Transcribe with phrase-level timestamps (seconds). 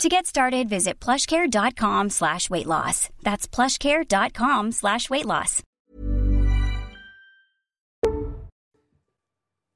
[0.00, 3.08] To get started, visit plushcare.com slash weight loss.
[3.22, 5.62] That's plushcare.com slash weight loss.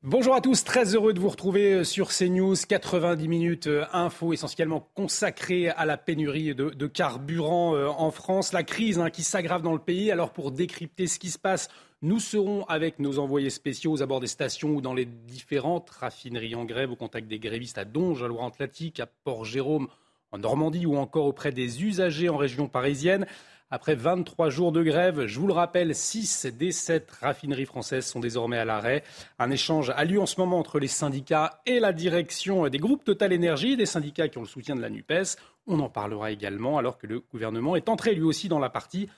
[0.02, 2.54] Bonjour à tous, très heureux de vous retrouver sur CNews.
[2.68, 8.52] 90 minutes euh, info essentiellement consacrées à la pénurie de, de carburant euh, en France.
[8.52, 10.12] La crise hein, qui s'aggrave dans le pays.
[10.12, 11.68] Alors pour décrypter ce qui se passe,
[12.02, 16.54] nous serons avec nos envoyés spéciaux aux abords des stations ou dans les différentes raffineries
[16.54, 19.88] en grève au contact des grévistes à Donge, à Loire-Atlantique, à Port-Jérôme,
[20.32, 23.26] en Normandie ou encore auprès des usagers en région parisienne.
[23.68, 28.20] Après 23 jours de grève, je vous le rappelle, 6 des 7 raffineries françaises sont
[28.20, 29.02] désormais à l'arrêt.
[29.40, 33.02] Un échange a lieu en ce moment entre les syndicats et la direction des groupes
[33.02, 35.36] Total Énergie, des syndicats qui ont le soutien de la NUPES.
[35.66, 39.08] On en parlera également alors que le gouvernement est entré lui aussi dans la partie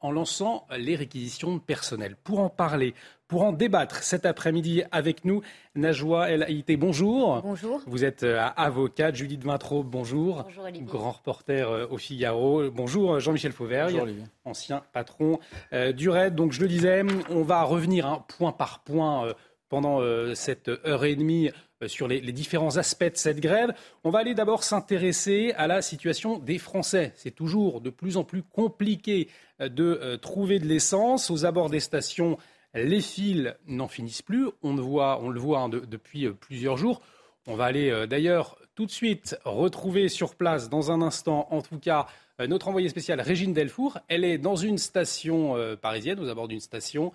[0.00, 2.16] en lançant les réquisitions de personnel.
[2.22, 2.94] Pour en parler,
[3.26, 5.42] pour en débattre cet après-midi avec nous,
[5.74, 7.42] Najwa El Haïté, bonjour.
[7.42, 7.80] Bonjour.
[7.86, 9.16] Vous êtes euh, avocate.
[9.16, 10.44] Judith Vintraud, bonjour.
[10.44, 10.86] Bonjour Olivier.
[10.86, 12.70] Grand reporter euh, au Figaro.
[12.70, 14.02] Bonjour Jean-Michel Fauvergue,
[14.44, 15.40] ancien patron
[15.72, 16.34] euh, du RAID.
[16.34, 19.34] Donc je le disais, on va revenir hein, point par point euh,
[19.68, 21.52] pendant euh, cette heure et demie euh,
[21.86, 23.72] sur les, différents aspects de cette grève.
[24.04, 27.12] On va aller d'abord s'intéresser à la situation des Français.
[27.14, 29.28] C'est toujours de plus en plus compliqué
[29.60, 32.36] euh, de euh, trouver de l'essence aux abords des stations.
[32.74, 34.48] Les fils n'en finissent plus.
[34.62, 35.18] On le voit,
[35.60, 37.00] hein, de- depuis euh, plusieurs jours.
[37.46, 41.62] On va aller euh, d'ailleurs tout de suite retrouver sur place, dans un instant en
[41.62, 42.06] tout cas,
[42.40, 43.98] euh, notre envoyée spéciale Régine Delfour.
[44.08, 47.10] Elle est dans une station euh, parisienne, aux abords d'une station.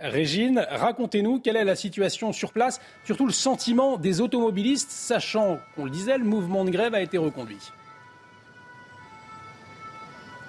[0.00, 5.84] Régine, racontez-nous quelle est la situation sur place, surtout le sentiment des automobilistes, sachant qu'on
[5.84, 7.72] le disait, le mouvement de grève a été reconduit.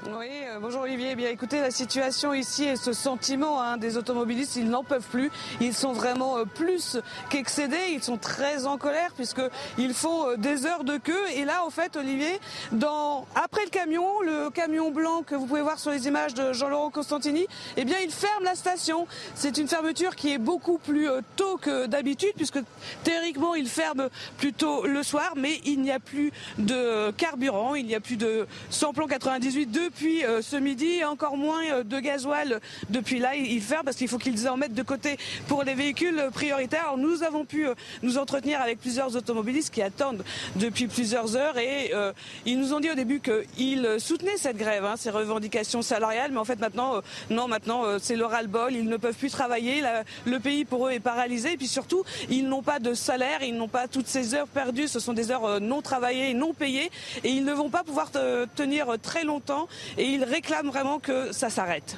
[0.09, 1.09] Oui, euh, bonjour Olivier.
[1.11, 5.07] Eh bien, écoutez, la situation ici et ce sentiment hein, des automobilistes, ils n'en peuvent
[5.07, 5.29] plus.
[5.59, 6.97] Ils sont vraiment euh, plus
[7.29, 7.91] qu'excédés.
[7.91, 9.41] Ils sont très en colère puisque
[9.77, 11.29] ils font euh, des heures de queue.
[11.35, 12.39] Et là, en fait, Olivier,
[12.71, 16.53] dans après le camion, le camion blanc que vous pouvez voir sur les images de
[16.53, 19.07] Jean-Laurent Constantini, eh bien, il ferme la station.
[19.35, 22.59] C'est une fermeture qui est beaucoup plus euh, tôt que d'habitude puisque
[23.03, 24.07] théoriquement, il ferme
[24.37, 28.47] plutôt le soir, mais il n'y a plus de carburant, il n'y a plus de
[28.69, 32.59] samplon 98 depuis euh, ce midi, encore moins euh, de gasoil
[32.89, 33.31] depuis là.
[33.61, 36.93] Ferme parce qu'il faut qu'ils en mettent de côté pour les véhicules prioritaires.
[36.97, 40.23] Nous avons pu euh, nous entretenir avec plusieurs automobilistes qui attendent
[40.55, 42.13] depuis plusieurs heures et euh,
[42.45, 46.37] ils nous ont dit au début qu'ils soutenaient cette grève, hein, ces revendications salariales, mais
[46.37, 48.73] en fait maintenant, euh, non, maintenant euh, c'est le ras-le-bol.
[48.73, 49.81] Ils ne peuvent plus travailler.
[50.25, 53.55] Le pays pour eux est paralysé et puis surtout, ils n'ont pas de salaire, ils
[53.55, 54.87] n'ont pas toutes ces heures perdues.
[54.87, 56.91] Ce sont des heures euh, non travaillées, non payées
[57.23, 59.67] et ils ne vont pas pouvoir te- tenir très longtemps
[59.97, 61.97] et ils réclament vraiment que ça s'arrête.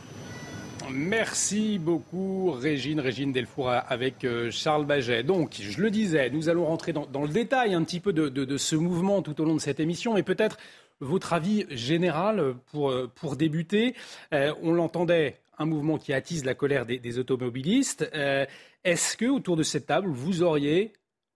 [0.92, 5.24] Merci beaucoup Régine, Régine Delfour avec euh, Charles Baget.
[5.24, 8.76] Donc, je le disais, nous allons rentrer dans, le détail un petit peu de, ce
[8.76, 10.58] mouvement tout au long de cette émission, mais peut-être
[11.00, 13.96] votre avis général pour, euh, débuter.
[14.34, 18.10] Euh, on l'entendait, un mouvement qui attise la colère des, automobilistes.
[18.14, 18.46] Euh,
[18.84, 20.94] Est-ce que autour de cette table, vous auriez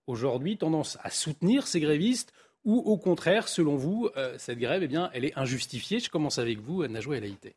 [0.08, 2.34] aujourd'hui tendance à soutenir ces grévistes
[2.66, 6.00] ou au contraire, selon vous, euh, cette grève, eh bien, elle est injustifiée?
[6.00, 7.56] Je commence avec vous, Najwa El Haïté.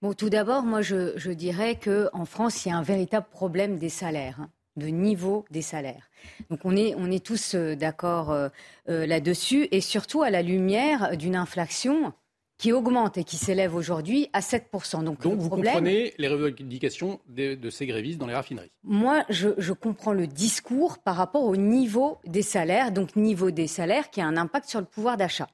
[0.00, 3.78] Bon, tout d'abord, moi, je, je dirais qu'en France, il y a un véritable problème
[3.78, 6.10] des salaires, hein, de niveau des salaires.
[6.50, 8.48] Donc, on est, on est tous euh, d'accord euh,
[8.86, 12.12] là-dessus, et surtout à la lumière d'une inflation
[12.58, 15.02] qui augmente et qui s'élève aujourd'hui à 7%.
[15.02, 18.70] Donc, Donc le vous problème, comprenez les revendications de, de ces grévistes dans les raffineries.
[18.84, 23.66] Moi, je, je comprends le discours par rapport au niveau des salaires, donc niveau des
[23.66, 25.48] salaires qui a un impact sur le pouvoir d'achat.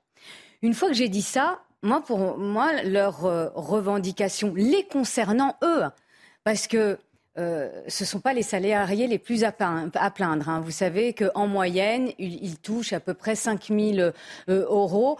[0.62, 5.82] Une fois que j'ai dit ça, moi, pour moi, leurs euh, revendications, les concernant eux,
[6.44, 6.98] parce que
[7.38, 10.48] euh, ce ne sont pas les salariés les plus à, plaindre.
[10.48, 10.60] hein.
[10.60, 14.10] Vous savez qu'en moyenne, ils, ils touchent à peu près 5 000 euh,
[14.48, 15.18] euros.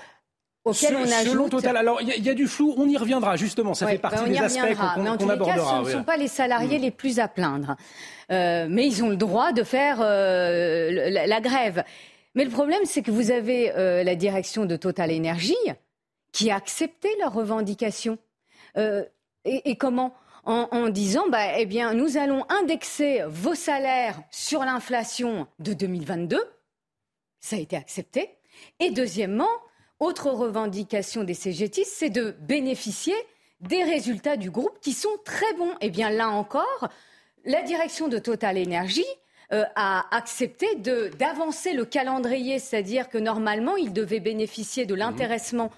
[0.65, 1.33] Auquel on ajoute...
[1.33, 3.73] Selon Total, alors il y, a- il y a du flou, on y reviendra justement,
[3.75, 4.61] ça Ouais, fait partie ben, on y des aspects
[4.95, 5.83] qu'on Mais en qu'on tous les cas, abordera.
[5.85, 6.83] ce ne sont pas les salariés Mm.
[6.83, 7.77] les plus à plaindre.
[8.31, 11.85] Euh, mais ils ont le droit de faire euh, la, la grève.
[12.35, 15.57] Mais le problème, c'est que vous avez euh, la direction de Total Énergie
[16.33, 18.19] qui a accepté leurs revendications.
[18.77, 20.13] Et, et comment?
[20.45, 26.39] En, en disant, bah, eh bien, nous allons indexer vos salaires sur l'inflation de 2022.
[27.41, 28.31] Ça a été accepté.
[28.81, 29.49] Et deuxièmement,
[30.01, 33.15] autre revendication des CGT, c'est de bénéficier
[33.61, 35.73] des résultats du groupe qui sont très bons.
[35.81, 36.89] Eh bien là encore,
[37.45, 39.05] la direction de Total Energy
[39.53, 45.71] euh, a accepté d'avancer le calendrier, c'est-à-dire que normalement, il devait bénéficier de l'intéressement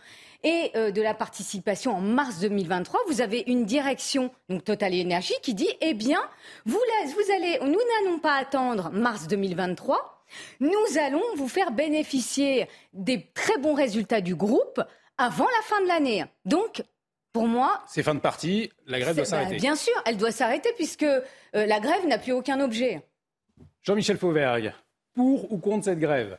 [0.43, 3.01] et euh, de la participation en mars 2023.
[3.09, 6.21] Vous avez une direction, donc Total Energy, qui dit, eh bien,
[6.67, 10.20] vous, vous allez, nous n'allons pas attendre mars 2023.
[10.61, 14.81] Nous allons vous faire bénéficier des très bons résultats du groupe
[15.19, 16.25] avant la fin de l'année.
[16.45, 16.83] Donc,
[17.33, 17.83] pour moi.
[17.87, 19.55] C'est fin de partie, la grève doit s'arrêter.
[19.55, 21.23] Bah, bien sûr, elle doit s'arrêter puisque euh,
[21.53, 23.03] la grève n'a plus aucun objet.
[23.83, 24.73] Jean-Michel Fauvergue,
[25.15, 26.39] pour ou contre cette grève?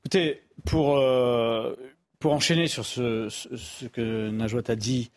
[0.00, 1.74] Écoutez, pour, euh,
[2.18, 5.10] pour enchaîner sur ce, ce, que Najwa a dit,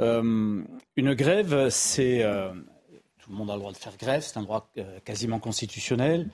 [0.00, 0.62] euh,
[0.96, 2.24] une grève, c'est.
[3.24, 4.68] Euh, tout le monde a le droit de faire grève, c'est un droit
[5.04, 6.28] quasiment constitutionnel.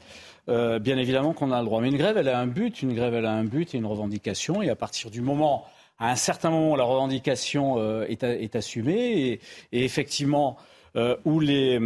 [0.48, 1.80] bien évidemment qu'on a le droit.
[1.80, 2.82] Mais une grève, elle a un but.
[2.82, 4.62] Une grève, elle a un but et une revendication.
[4.62, 5.64] Et à partir du moment,
[5.98, 9.40] à un certain moment, la revendication est, est, assumée
[9.72, 10.56] et, effectivement,
[10.96, 11.78] euh, où, les,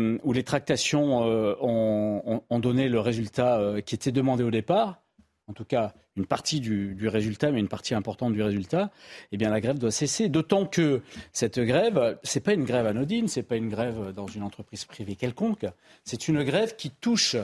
[0.44, 5.02] tractations euh, ont, donné le résultat euh, qui était demandé au départ,
[5.46, 8.90] en tout cas une partie du, du, résultat, mais une partie importante du résultat,
[9.32, 10.28] eh bien la grève doit cesser.
[10.28, 11.02] D'autant que
[11.32, 15.16] cette grève, c'est pas une grève anodine, c'est pas une grève dans une entreprise privée
[15.16, 15.66] quelconque,
[16.04, 17.36] c'est une grève qui touche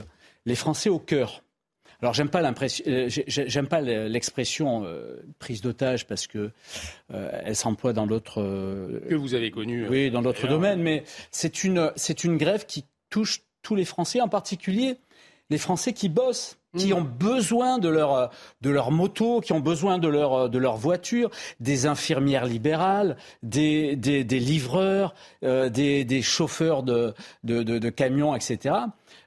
[0.45, 1.43] les Français au cœur.
[2.01, 6.49] Alors j'aime pas euh, j'aime pas l'expression euh, prise d'otage parce que
[7.13, 8.41] euh, elle s'emploie dans d'autres
[9.07, 9.87] que vous avez connu.
[9.87, 14.19] Oui, dans d'autres domaines, mais c'est une c'est une grève qui touche tous les Français,
[14.19, 14.97] en particulier
[15.51, 16.97] les Français qui bossent qui mmh.
[16.97, 18.31] ont besoin de leur
[18.61, 23.97] de leur moto, qui ont besoin de leur de leur voiture, des infirmières libérales, des
[23.97, 27.13] des, des livreurs, des, des chauffeurs de
[27.43, 28.75] de, de, de camions, etc.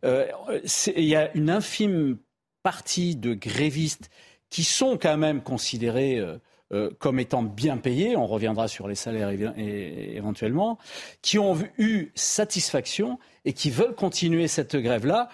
[0.02, 2.16] Il y a une infime
[2.64, 4.10] partie de grévistes
[4.50, 6.38] qui sont quand même considérés euh,
[6.72, 10.78] euh, comme étant bien payés, on reviendra sur les salaires éventuellement,
[11.22, 15.28] qui ont eu satisfaction et qui veulent continuer cette grève-là.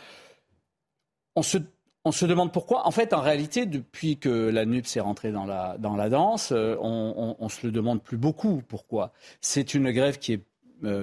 [1.36, 1.58] On se,
[2.04, 2.86] on se, demande pourquoi.
[2.86, 6.52] En fait, en réalité, depuis que la NUPS est rentrée dans la, dans la danse,
[6.52, 9.12] euh, on, on, se le demande plus beaucoup pourquoi.
[9.40, 10.40] C'est une grève qui est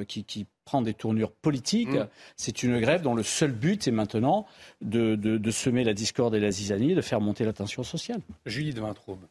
[0.07, 1.93] qui, qui, prend des tournures politiques.
[1.93, 2.07] Mm.
[2.35, 4.45] C'est une grève dont le seul but est maintenant
[4.81, 8.19] de, semer la discorde et la zizanie, de faire monter la tension sociale.
[8.45, 9.21] Julie de Vintraube.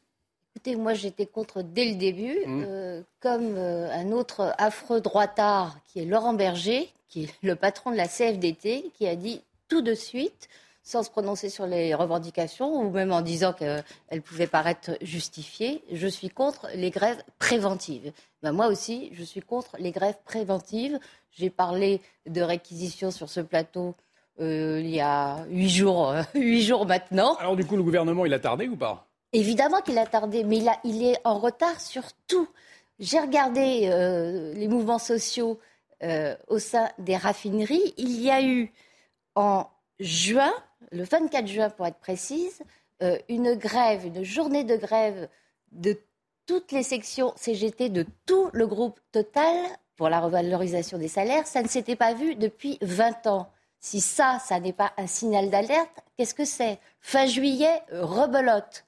[0.55, 2.65] Écoutez, moi j'étais contre dès le début, mm.
[2.67, 7.91] euh, comme euh, un autre affreux droitard qui est Laurent Berger, qui est le patron
[7.91, 10.49] de la CFDT, qui a dit tout de suite
[10.87, 15.83] sans se prononcer sur les revendications ou même en disant qu'elles pouvaient paraître justifiées.
[15.91, 18.12] Je suis contre les grèves préventives.
[18.44, 21.00] Ben moi aussi, je suis contre les grèves préventives.
[21.33, 23.97] J'ai parlé de réquisition sur ce plateau
[24.38, 27.35] euh, il y a huit jours, euh, huit jours maintenant.
[27.41, 29.09] Alors du coup, le gouvernement, il a tardé ou pas?
[29.33, 32.47] Évidemment qu'il a tardé, mais il, a, il, est en retard sur tout.
[33.00, 35.59] J'ai regardé euh, les mouvements sociaux
[36.49, 37.94] au sein des raffineries.
[37.97, 38.71] Il y a eu
[39.35, 39.67] en
[39.99, 40.53] juin
[40.93, 42.62] le 24 juin pour être précise,
[43.03, 45.29] euh, une grève, une journée de grève
[45.73, 45.99] de
[46.47, 49.55] toutes les sections CGT de tout le groupe Total
[49.97, 51.47] pour la revalorisation des salaires.
[51.47, 53.50] Ça ne s'était pas vu depuis 20 ans.
[53.81, 56.79] Si ça, ça n'est pas un signal d'alerte, qu'est-ce que c'est?
[57.00, 58.85] Fin juillet, rebelote.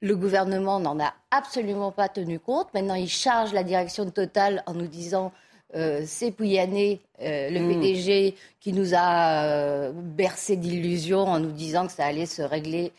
[0.00, 2.72] Le gouvernement n'en a absolument pas tenu compte.
[2.72, 5.32] Maintenant, il charge la direction de Total en nous disant
[5.74, 7.80] euh, c'est Pouyanné, euh, le hmm.
[7.80, 12.92] PDG, qui nous a euh, bercé d'illusions en nous disant que ça allait se régler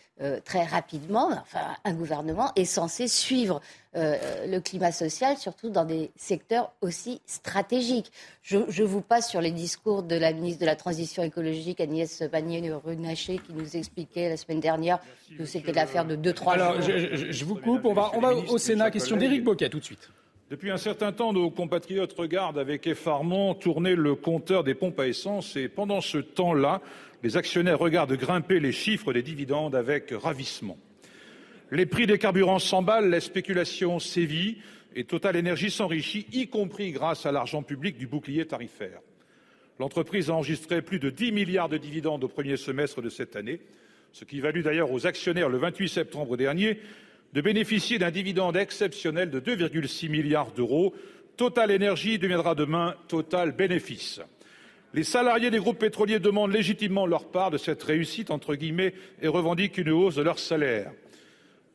[0.44, 1.30] très rapidement.
[1.32, 3.62] Enfin, un gouvernement est censé suivre
[3.94, 8.12] le climat social, surtout dans des secteurs aussi stratégiques.
[8.44, 13.38] Je, vous passe sur les discours de la ministre de la Transition écologique, Agnès Pannier-Runacher,
[13.38, 15.00] qui nous expliquait la semaine dernière
[15.38, 16.50] que c'était l'affaire de 2-3 jours.
[16.50, 17.86] Alors, je, je, vous coupe.
[17.86, 18.92] On va, on va au Sénat.
[18.92, 20.10] Question d'Éric Boquet, tout de suite.
[20.50, 25.08] Depuis un certain temps, nos compatriotes regardent avec effarement tourner le compteur des pompes à
[25.08, 26.82] essence et pendant ce temps-là,
[27.22, 30.80] les actionnaires regardent grimper les chiffres des dividendes avec ravissement.
[31.70, 34.58] Les prix des carburants s'emballent, la spéculation sévit
[34.96, 39.02] et Total Énergie s'enrichit, y compris grâce à l'argent public du bouclier tarifaire.
[39.78, 43.62] L'entreprise a enregistré plus de 10 milliards de dividendes au premier semestre de cette année,
[44.14, 46.80] ce qui valut d'ailleurs aux actionnaires le 28 septembre dernier
[47.34, 50.94] de bénéficier d'un dividende exceptionnel de 2,6 milliards d'euros.
[51.38, 54.22] Total Énergie deviendra demain Total Bénéfice.
[54.94, 59.28] Les salariés des groupes pétroliers demandent légitimement leur part de cette réussite, entre guillemets, et
[59.28, 60.92] revendiquent une hausse de leur salaire.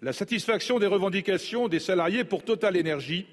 [0.03, 3.27] La satisfaction des revendications des salariés pour Total Énergie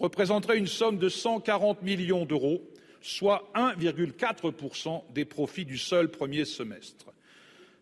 [0.00, 2.62] représenterait une somme de 140 millions d'euros,
[3.02, 7.06] soit 1,4% des profits du seul premier semestre.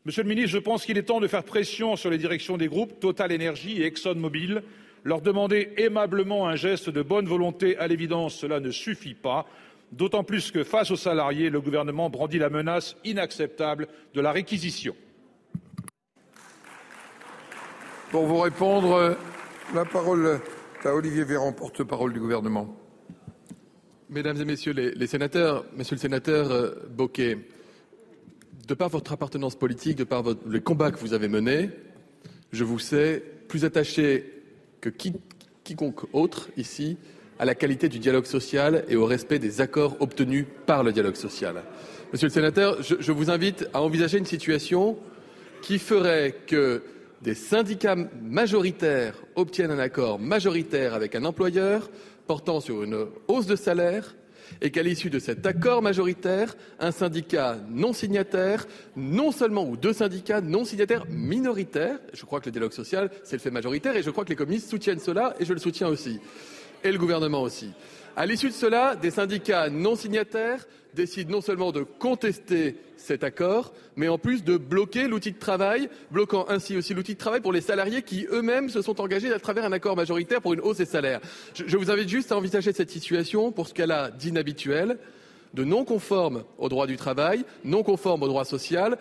[0.07, 2.69] Monsieur le ministre, je pense qu'il est temps de faire pression sur les directions des
[2.69, 4.63] groupes Total Énergie et ExxonMobil
[5.03, 9.47] Leur demander aimablement un geste de bonne volonté, à l'évidence, cela ne suffit pas.
[9.93, 14.95] D'autant plus que face aux salariés, le gouvernement brandit la menace inacceptable de la réquisition.
[18.11, 19.17] Pour vous répondre,
[19.75, 20.39] la parole
[20.83, 22.77] est à Olivier Véran, porte-parole du gouvernement.
[24.11, 27.39] Mesdames et messieurs les, sénateurs, monsieur le sénateur euh, Bocquet,
[28.67, 31.71] de par votre appartenance politique, de par les combats que vous avez menés,
[32.53, 34.43] je vous sais plus attaché
[34.81, 36.97] que quiconque autre ici
[37.39, 41.17] à la qualité du dialogue social et au respect des accords obtenus par le dialogue
[41.17, 41.63] social.
[42.13, 44.97] Monsieur le sénateur, je vous invite à envisager une situation
[45.63, 46.83] qui ferait que
[47.23, 51.91] des syndicats majoritaires obtiennent un accord majoritaire avec un employeur
[52.27, 54.15] portant sur une hausse de salaire
[54.61, 59.93] et qu'à l'issue de cet accord majoritaire, un syndicat non signataire, non seulement ou deux
[59.93, 64.03] syndicats non signataires minoritaires, je crois que le dialogue social, c'est le fait majoritaire, et
[64.03, 66.21] je crois que les communistes soutiennent cela, et je le soutiens aussi,
[66.83, 67.71] et le gouvernement aussi.
[68.17, 73.73] À l'issue de cela, des syndicats non signataires décident non seulement de contester cet accord,
[73.97, 77.53] mais en plus de bloquer l'outil de travail, bloquant ainsi aussi l'outil de travail pour
[77.53, 80.79] les salariés qui eux-mêmes se sont engagés à travers un accord majoritaire pour une hausse
[80.79, 81.21] des salaires.
[81.55, 84.99] Je, vous invite juste à envisager cette situation pour ce qu'elle a d'inhabituel,
[85.53, 88.99] de non conforme au droit du travail, non conforme au droit social,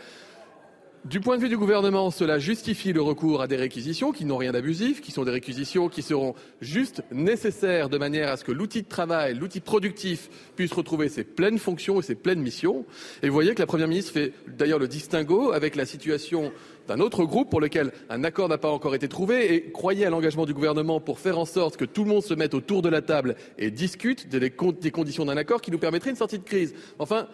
[1.06, 4.38] du point de vue du gouvernement, cela justifie le recours à des réquisitions qui n'ont
[4.38, 8.54] rien d'abusif, qui sont des réquisitions qui seront juste nécessaires de manière à ce que
[8.54, 12.86] l'outil de travail, l'outil productif puisse retrouver ses pleines fonctions et ses pleines missions.
[13.22, 16.54] Et vous voyez que la Première ministre fait d'ailleurs le distinguo avec la situation
[16.88, 20.10] d'un autre groupe pour lequel un accord n'a pas encore été trouvé et croyez à
[20.10, 22.90] l'engagement du gouvernement pour faire en sorte que tout le monde se mette autour de
[22.90, 26.74] la table et discute des, conditions d'un accord qui nous permettrait une sortie de crise.
[26.98, 27.28] Enfin,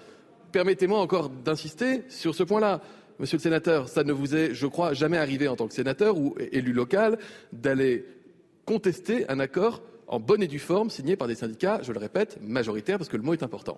[0.52, 2.82] permettez-moi encore d'insister sur ce point-là.
[3.20, 6.18] Monsieur le sénateur, ça ne vous est, je crois, jamais arrivé en tant que sénateur
[6.18, 7.20] ou élu local
[7.52, 8.06] d'aller
[8.66, 12.38] contester un accord en bonne et due forme signé par des syndicats, je le répète,
[12.42, 13.78] majoritaires, parce que le mot est important.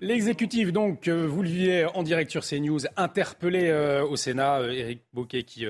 [0.00, 4.70] L'exécutif, donc, euh, vous le vivez en direct sur CNews, interpellé euh, au Sénat, euh,
[4.70, 5.66] Éric Bocquet qui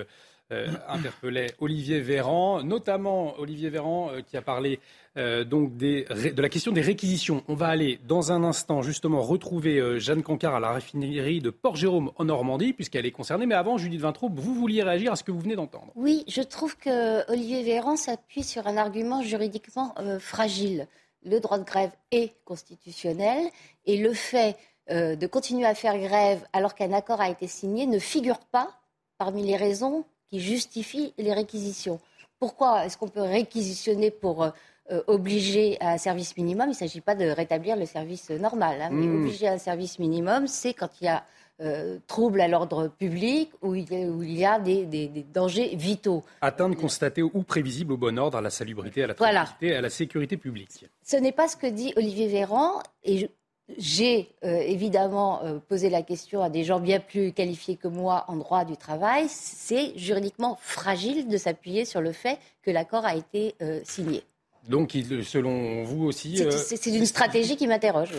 [0.88, 4.79] interpellait Olivier Véran, notamment Olivier Véran qui a parlé
[5.16, 7.44] euh, donc de la question des réquisitions.
[7.47, 11.50] On va aller dans un instant justement retrouver euh, Jeanne Cancard à la raffinerie de
[11.50, 13.47] Port-Jérôme en Normandie, puisqu'elle est concernée.
[13.47, 15.92] Mais avant, Judith Vintraud, vous vouliez réagir à ce que vous venez d'entendre.
[15.94, 20.88] Oui, je trouve que Olivier Véran s'appuie sur un argument juridiquement euh, fragile.
[21.25, 23.49] Le droit de grève est constitutionnel
[23.87, 24.56] et le fait
[24.90, 28.68] de continuer à faire grève alors qu'un accord a été signé ne figure pas
[29.16, 31.99] parmi les raisons qui justifient les réquisitions.
[32.38, 34.52] Pourquoi est-ce qu'on peut réquisitionner pour
[34.91, 38.83] euh, obligé à un service minimum, il ne s'agit pas de rétablir le service normal.
[38.83, 39.23] Hein, mais hmm.
[39.23, 41.25] obligé à un service minimum, c'est quand il y a
[41.62, 46.23] euh, trouble à l'ordre public ou il y a, des, dangers vitaux.
[46.43, 49.88] Atteinte constatée ou prévisible au bon ordre, à la salubrité, à la tranquillité, à la
[49.88, 50.85] sécurité publique.
[51.03, 52.83] Ce n'est pas ce que dit Olivier Véran.
[53.05, 53.31] Et
[53.79, 58.37] j'ai euh, évidemment posé la question à des gens bien plus qualifiés que moi en
[58.37, 59.29] droit du travail.
[59.31, 64.25] C'est juridiquement fragile de s'appuyer sur le fait que l'accord a été signé.
[64.68, 66.37] Donc, selon vous aussi.
[66.37, 68.11] C'est euh, une stratégie qui m'interroge.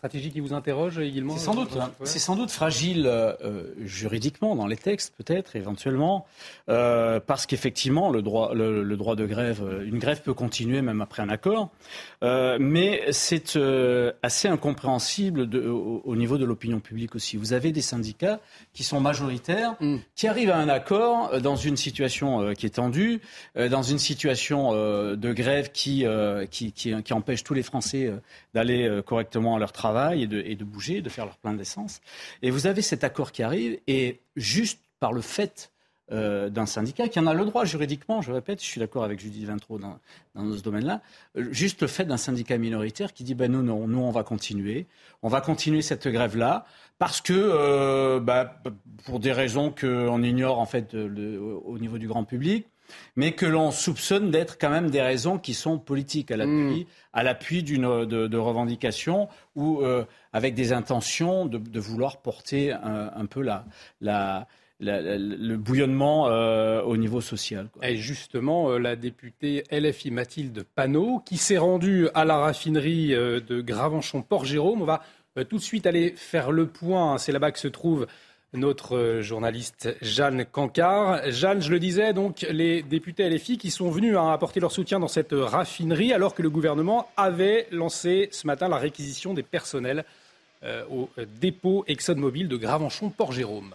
[0.00, 1.90] Stratégie qui vous interroge également C'est sans doute, hein.
[2.04, 6.24] c'est sans doute fragile euh, juridiquement dans les textes, peut-être éventuellement,
[6.70, 11.20] euh, parce qu'effectivement le droit, le, droit de grève, une grève peut continuer même après
[11.20, 11.68] un accord,
[12.22, 13.58] mais c'est
[14.22, 17.36] assez incompréhensible au, niveau de l'opinion publique aussi.
[17.36, 18.40] Vous avez des syndicats
[18.72, 19.96] qui sont majoritaires, mm.
[20.16, 23.20] qui arrivent à un accord dans une situation qui est tendue,
[23.54, 26.06] dans une situation de grève qui,
[26.50, 28.10] qui, qui, empêche tous les Français
[28.54, 32.00] d'aller correctement à leur travail et de, bouger, de faire leur plein d'essence.
[32.42, 35.70] Et vous avez cet accord qui arrive, et juste par le fait
[36.12, 39.20] euh, d'un syndicat qui en a le droit juridiquement, je répète, je suis d'accord avec
[39.20, 39.98] Judith Vintraud dans,
[40.34, 41.02] ce domaine-là,
[41.36, 44.86] euh, juste le fait d'un syndicat minoritaire qui dit ben non, nous, on va continuer,
[45.22, 46.66] on va continuer cette grève-là,
[46.98, 48.60] parce que, euh, bah,
[49.04, 52.66] pour des raisons qu'on ignore en fait au niveau du grand public,
[53.16, 56.86] mais que l'on soupçonne d'être quand même des raisons qui sont politiques à l'appui, hmm.
[57.12, 63.42] à l'appui d'une de, revendications ou euh, avec des intentions de, vouloir porter un, peu
[63.42, 63.64] la,
[64.00, 64.46] la,
[64.80, 67.68] le bouillonnement euh, au niveau social.
[67.82, 73.60] Et justement, euh, la députée LFI Mathilde Panot, qui s'est rendue à la raffinerie de
[73.60, 75.02] Gravenchon-Port-Jérôme, on va
[75.48, 77.18] tout de suite aller faire le point.
[77.18, 78.06] C'est là-bas que se trouve
[78.52, 81.30] notre euh, journaliste Jeanne Cancard.
[81.30, 84.98] Jeanne, je le disais, donc les députés LFI qui sont venus hein, apporter leur soutien
[84.98, 90.04] dans cette raffinerie alors que le gouvernement avait lancé ce matin la réquisition des personnels
[90.90, 91.08] au
[91.40, 93.72] dépôt ExxonMobil de Gravenchon-Port-Jérôme.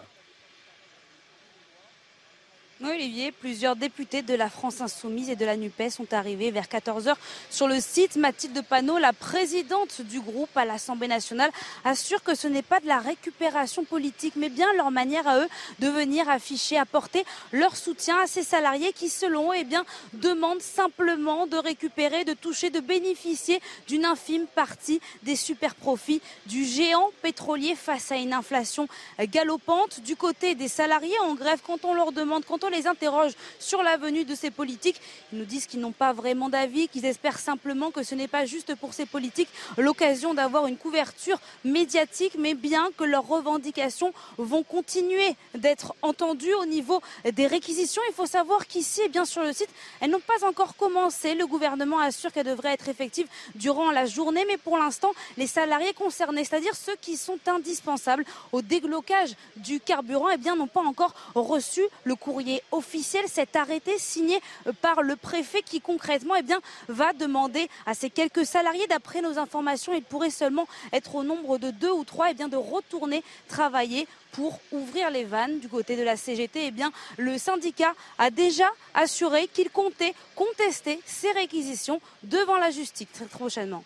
[2.84, 7.16] Olivier, plusieurs députés de la France Insoumise et de la NUPES sont arrivés vers 14h
[7.50, 8.18] sur le site.
[8.18, 11.52] Mathilde Panot, la présidente du groupe à l'Assemblée nationale,
[11.86, 15.48] assure que ce n'est pas de la récupération politique, mais bien leur manière à eux
[15.80, 19.66] de venir afficher, apporter leur soutien à ces salariés qui, selon eux, eh
[20.12, 26.66] demandent simplement de récupérer, de toucher, de bénéficier d'une infime partie des super profits du
[26.66, 30.02] géant pétrolier face à une inflation galopante.
[30.02, 34.26] Du côté des salariés en grève, quand on leur demande, les interroge sur la venue
[34.26, 35.00] de ces politiques,
[35.32, 38.46] ils nous disent qu'ils n'ont pas vraiment d'avis, qu'ils espèrent simplement que ce n'est pas
[38.46, 44.64] juste pour ces politiques l'occasion d'avoir une couverture médiatique, mais bien que leurs revendications vont
[44.64, 47.02] continuer d'être entendues au niveau
[47.34, 48.02] des réquisitions.
[48.10, 49.70] Il faut savoir qu'ici, eh bien sur le site,
[50.02, 51.36] elles n'ont pas encore commencé.
[51.36, 55.94] Le gouvernement assure qu'elles devraient être effectives durant la journée, mais pour l'instant, les salariés
[55.94, 61.14] concernés, c'est-à-dire ceux qui sont indispensables au déglocage du carburant, eh bien n'ont pas encore
[61.36, 66.60] reçu le courrier officiel, cet arrêté signé euh, par le préfet qui concrètement eh bien,
[66.88, 71.58] va demander à ces quelques salariés, d'après nos informations, il pourrait seulement être au nombre
[71.58, 75.96] de deux ou trois, eh bien, de retourner travailler pour ouvrir les vannes du côté
[75.96, 76.68] de la CGT.
[76.68, 83.08] Eh bien, le syndicat a déjà assuré qu'il comptait contester ces réquisitions devant la justice
[83.14, 83.84] très prochainement.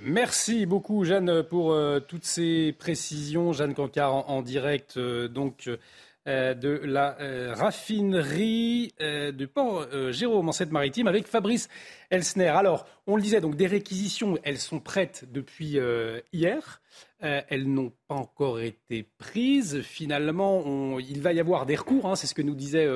[0.00, 3.52] Merci beaucoup Jeanne pour euh, toutes ces précisions.
[3.52, 5.68] Jeanne Cancard en, direct euh, donc
[6.26, 11.68] de la euh, raffinerie euh, du port Jérôme en Seine-Maritime avec Fabrice
[12.10, 12.48] Elsner.
[12.48, 15.78] Alors, on le disait, donc des réquisitions, elles sont prêtes depuis
[16.32, 16.82] hier.
[17.20, 19.80] elles n'ont pas encore été prises.
[19.82, 22.86] Finalement, il va y avoir des recours, hein, c'est ce que nous disait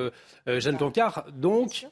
[0.45, 1.25] Jeanne Cancard.
[1.33, 1.87] Donc,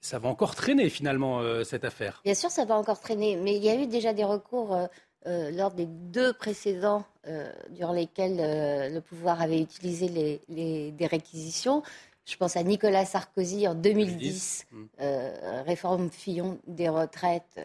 [0.00, 2.20] ça va encore traîner finalement cette affaire.
[2.24, 4.76] Bien sûr, ça va encore traîner, mais il y a eu déjà des recours
[5.26, 11.06] euh, lors des deux précédents euh, durant lesquels euh, le pouvoir avait utilisé les, des
[11.06, 11.82] réquisitions.
[12.26, 14.84] Je pense à Nicolas Sarkozy en 2010, mm.
[15.66, 17.58] réforme Fillon des retraites.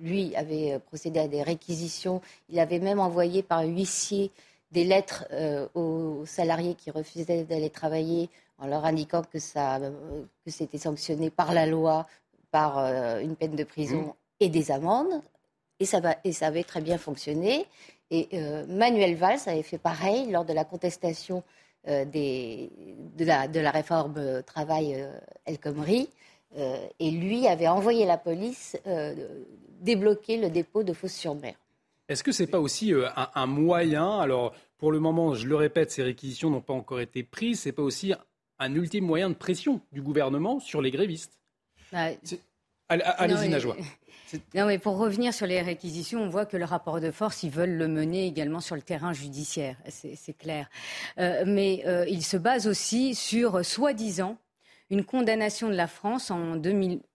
[0.00, 2.20] lui avait procédé à des réquisitions.
[2.48, 4.30] Il avait même envoyé par huissier
[4.72, 5.26] des lettres
[5.74, 9.78] aux salariés qui refusaient d'aller travailler en leur indiquant que, ça,
[10.44, 12.08] que c'était sanctionné par la loi,
[12.50, 12.78] par
[13.20, 14.14] une peine de prison mm.
[14.40, 15.22] et des amendes.
[15.82, 17.66] Et ça, va, et ça avait très bien fonctionné.
[18.12, 21.42] Et euh, Manuel Valls avait fait pareil lors de la contestation
[21.88, 22.70] euh, des,
[23.16, 25.04] de, la, de, la, réforme euh, travail
[25.44, 26.08] El Khomri.
[26.54, 28.76] et lui avait envoyé la police
[29.80, 31.54] débloquer le dépôt de Fos-sur-Mer.
[32.08, 35.56] Est-ce que ce n'est pas aussi un, un, moyen Alors, pour le moment, je le
[35.56, 37.62] répète, ces réquisitions n'ont pas encore été prises.
[37.62, 38.14] Ce n'est pas aussi
[38.60, 41.40] un ultime moyen de pression du gouvernement sur les grévistes?
[41.90, 42.10] Bah,
[42.88, 43.76] Allez-y, Najwa.
[44.54, 47.50] Non, mais pour revenir sur les réquisitions, on voit que le rapport de force, ils
[47.50, 50.68] veulent le mener également sur le terrain judiciaire, c'est clair.
[51.18, 54.38] Euh, mais euh, il se base aussi sur, soi-disant,
[54.90, 56.56] une condamnation de la France en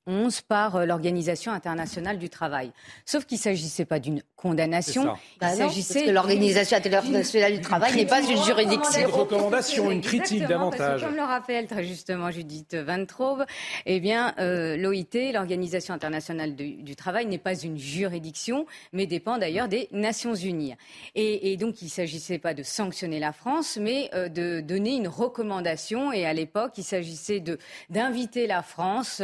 [0.07, 2.71] 2011 par euh, l'Organisation internationale du travail.
[3.05, 5.15] Sauf qu'il ne s'agissait pas d'une condamnation.
[5.35, 9.01] Il bah s'agissait que l'Organisation internationale du travail n'est pas une juridiction.
[9.01, 11.01] Une recommandation, une critique davantage.
[11.01, 13.45] comme le rappelle très justement Judith Van Traube,
[13.85, 19.67] eh bien, euh, l'OIT, l'Organisation internationale du, travail, n'est pas une juridiction, mais dépend d'ailleurs
[19.67, 20.75] des Nations Unies.
[21.15, 25.07] Et, donc, il ne s'agissait pas de sanctionner la France, mais euh, de donner une
[25.07, 26.13] recommandation.
[26.13, 27.57] Et à l'époque, il s'agissait de
[27.89, 29.21] d'inviter la France,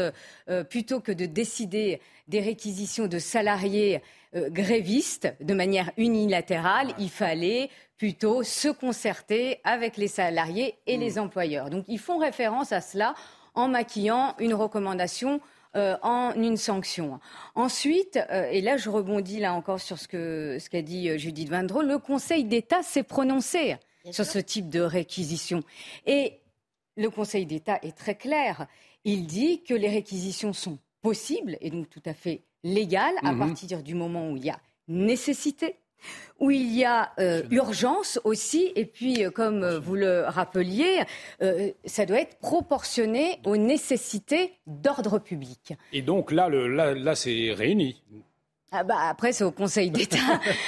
[0.49, 4.01] euh, plutôt que de décider des réquisitions de salariés
[4.35, 11.17] euh, grévistes de manière unilatérale, il fallait plutôt se concerter avec les salariés et les
[11.17, 11.25] hmm.
[11.25, 11.69] employeurs.
[11.69, 13.13] Donc ils font référence à cela
[13.53, 15.41] en maquillant une recommandation
[15.75, 17.19] euh, en une sanction.
[17.53, 18.17] Ensuite,
[18.49, 21.99] et là je rebondis là encore sur ce qu'a ce qu'a dit Judith Vandro, le
[21.99, 23.77] Conseil d'État s'est prononcé
[24.09, 25.61] sur ce type de réquisition.
[26.07, 26.39] Et
[26.95, 28.67] le Conseil d'État est très clair.
[29.03, 33.39] Il dit que les réquisitions sont possibles et donc tout à fait légales à mhm.
[33.39, 35.75] partir du moment où il y a nécessité,
[36.39, 41.01] où il y a euh, urgence aussi, et puis euh, comme euh, vous le rappeliez,
[41.85, 45.73] ça doit être proportionné aux nécessités d'ordre public.
[45.91, 48.01] Et donc là, le, là, c'est réuni.
[48.71, 50.17] Ah bah après, c'est au Conseil d'État.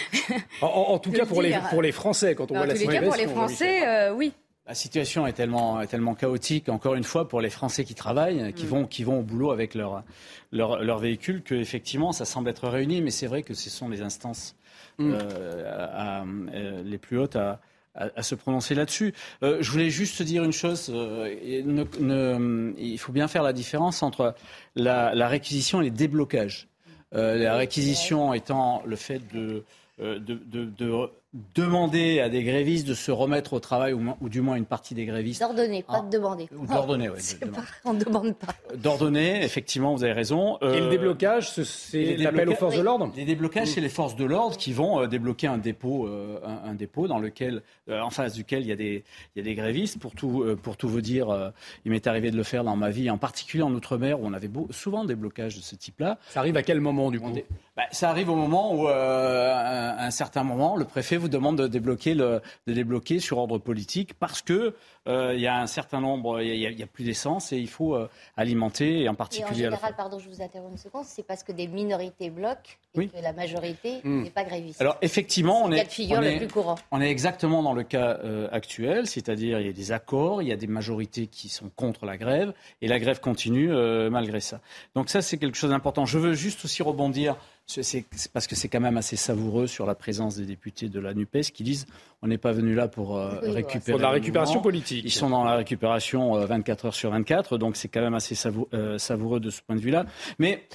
[0.61, 3.07] en, tout cas, pour les, pour les Français, quand on voit la situation.
[3.07, 4.33] En tous les cas, pour les Français, oui.
[4.67, 8.65] La situation est tellement, tellement chaotique, encore une fois, pour les Français qui travaillent, qui,
[8.65, 8.67] mm.
[8.67, 10.03] vont, qui vont au boulot avec leur,
[10.51, 14.01] leur, leur véhicule, qu'effectivement, ça semble être réuni, mais c'est vrai que ce sont les
[14.01, 14.55] instances
[14.97, 15.11] mm.
[15.13, 17.59] euh, euh, les plus hautes à,
[17.93, 19.13] à, se prononcer là-dessus.
[19.43, 20.91] Euh, je voulais juste dire une chose.
[20.91, 24.33] il faut bien faire la différence entre
[24.75, 26.69] la, la réquisition et les déblocages.
[27.11, 29.63] la réquisition étant le fait de
[29.97, 31.09] de, de,
[31.53, 35.05] demander à des grévistes de se remettre au travail, ou, du moins une partie des
[35.05, 35.41] grévistes.
[35.41, 36.47] D'ordonner, pas de demander.
[36.51, 37.19] D'ordonner, oui.
[37.85, 38.53] on ne demande pas.
[38.75, 40.57] D'ordonner, effectivement, vous avez raison.
[40.61, 44.25] Et le déblocage, c'est l'appel aux forces de l'ordre Les déblocages, c'est les forces de
[44.25, 48.71] l'ordre qui vont débloquer un dépôt, un, dépôt dans lequel, en face duquel il y
[48.71, 49.03] a des,
[49.35, 49.99] il y a des grévistes.
[49.99, 51.51] Pour tout, pour tout vous dire,
[51.83, 54.33] il m'est arrivé de le faire dans ma vie, en particulier en Outre-mer, où on
[54.33, 56.17] avait souvent des blocages de ce type-là.
[56.29, 57.33] Ça arrive à quel moment, du coup
[57.75, 61.67] bah, Ça arrive au moment où, à un certain moment, le préfet vous demande de
[61.67, 64.75] débloquer, le, de débloquer sur ordre politique parce que
[65.07, 67.95] euh, il y a un certain nombre, il y, a plus d'essence et il faut
[67.95, 69.63] euh, alimenter, et en particulier.
[69.63, 72.71] Et en général, pardon, je vous interromps une seconde, c'est parce que des minorités bloquent
[72.95, 74.23] et que la majorité hmm.
[74.23, 74.81] n'est pas gréviste.
[74.81, 76.75] Alors effectivement, on est, figure on, est, le plus courant.
[76.89, 80.47] on est exactement dans le cas euh, actuel, c'est-à-dire il y a des accords, il
[80.47, 83.69] y a des majorités qui sont contre la grève et la grève continue
[84.09, 84.59] malgré ça.
[84.95, 86.05] Donc ça, c'est quelque chose d'important.
[86.05, 87.35] Je veux juste aussi rebondir
[87.67, 91.13] c'est parce que c'est quand même assez savoureux sur la présence des députés de la
[91.13, 91.87] NUPES qui disent
[92.21, 93.97] on n'est pas venu là pour euh, récupérer.
[93.97, 95.03] Pour la récupération politique.
[95.03, 98.35] Ils sont dans la récupération 24 euh, heures sur 24, donc c'est quand même assez
[98.73, 100.05] euh, savoureux de ce point de vue-là.
[100.37, 100.67] Mais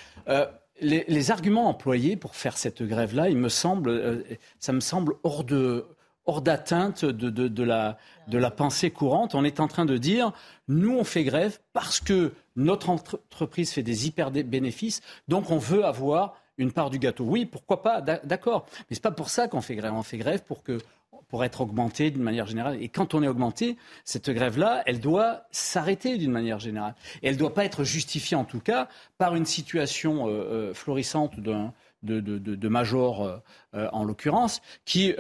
[0.81, 4.25] les, arguments employés pour faire cette grève-là, il me semble,
[4.59, 5.87] ça me semble hors de
[6.27, 7.99] hors d'atteinte de, de, la,
[8.29, 9.35] de la pensée courante.
[9.35, 10.33] On est en train de dire,
[10.69, 15.85] nous, on fait grève parce que notre entreprise fait des hyper bénéfices, donc on veut
[15.85, 17.25] avoir une part du gâteau.
[17.25, 18.67] Oui, pourquoi pas, d'accord.
[18.89, 19.95] Mais c'est pas pour ça qu'on fait grève.
[19.95, 20.79] On fait grève pour que
[21.29, 22.83] pour être augmenté d'une manière générale.
[22.83, 26.95] Et quand on est augmenté, cette grève-là, elle doit s'arrêter d'une manière générale.
[27.23, 30.75] Et elle ne doit pas être justifiée, en tout cas, par une situation euh, euh,
[30.75, 31.55] florissante de,
[32.03, 33.41] de, de, major,
[33.75, 35.15] euh, en l'occurrence, qui,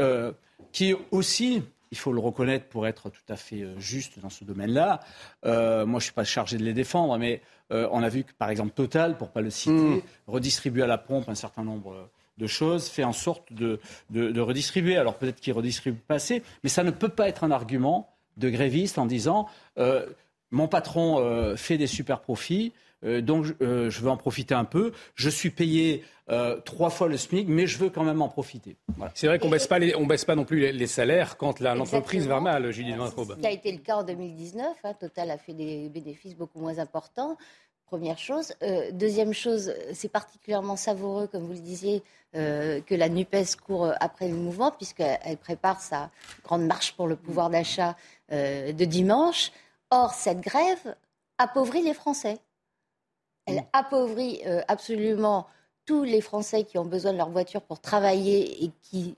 [0.72, 5.00] qui aussi il faut le reconnaître pour être tout à fait juste dans ce domaine-là.
[5.44, 7.40] moi, je ne suis pas chargé de les défendre, mais
[7.72, 10.02] euh, on a vu que, par exemple, Total, pour ne pas le citer, mm.
[10.26, 12.08] redistribue à la pompe un certain nombre
[12.40, 13.78] de choses, fait en sorte de,
[14.40, 14.96] redistribuer.
[14.96, 18.48] Alors peut-être qu'il redistribue pas assez, mais ça ne peut pas être un argument de
[18.48, 19.46] gréviste en disant
[19.78, 20.06] euh,
[20.50, 24.92] mon patron euh, fait des super profits, donc je veux en profiter un peu.
[25.14, 26.04] Je suis payé
[26.64, 28.76] trois fois le SMIC, mais je veux quand même en profiter.
[29.14, 32.40] C'est vrai qu'on ne baisse, pas baisse pas non plus les, salaires quand l'entreprise va
[32.40, 33.36] mal, Vintraube.
[33.40, 34.66] Ça a été le cas en 2019.
[34.84, 34.94] Hein.
[34.94, 37.36] Total a fait des bénéfices beaucoup moins importants.
[37.90, 38.54] Première chose.
[38.62, 42.04] Euh, deuxième chose, c'est particulièrement savoureux, comme vous le disiez,
[42.36, 46.10] euh, que la NUPES court après le mouvement, puisqu'elle prépare sa
[46.44, 47.96] grande marche pour le pouvoir d'achat
[48.30, 49.50] euh, de dimanche.
[49.90, 50.94] Or, cette grève
[51.38, 52.38] appauvrit les Français.
[53.50, 53.66] Elle mm.
[53.72, 55.46] appauvrit absolument
[55.86, 59.16] tous les Français qui ont besoin de leur voiture pour travailler et qui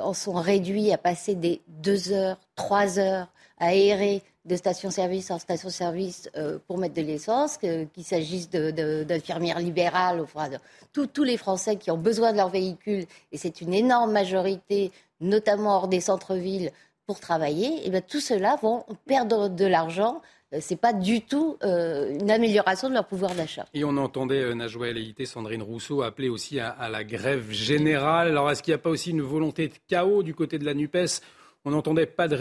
[0.00, 5.38] en sont réduits à passer des deux heures, trois heures à errer de station-service en
[5.38, 11.76] station-service euh, pour mettre de l'essence, qu'il s'agisse d'infirmières libérales, enfin, de, tous les Français
[11.76, 14.90] qui ont besoin de leur véhicule, et c'est une énorme majorité,
[15.20, 16.72] notamment hors des centres-villes,
[17.06, 20.22] pour travailler, et bien tout cela vont perdre de l'argent.
[20.52, 23.66] Euh, Ce n'est pas du tout euh, une amélioration de leur pouvoir d'achat.
[23.74, 28.28] Et on entendait Najwa El Sandrine Rousseau appeler aussi à, la grève générale.
[28.28, 30.74] Alors est-ce qu'il n'y a pas aussi une volonté de chaos du côté de la
[30.74, 31.20] NUPES?
[31.64, 32.36] On n'entendait pas de,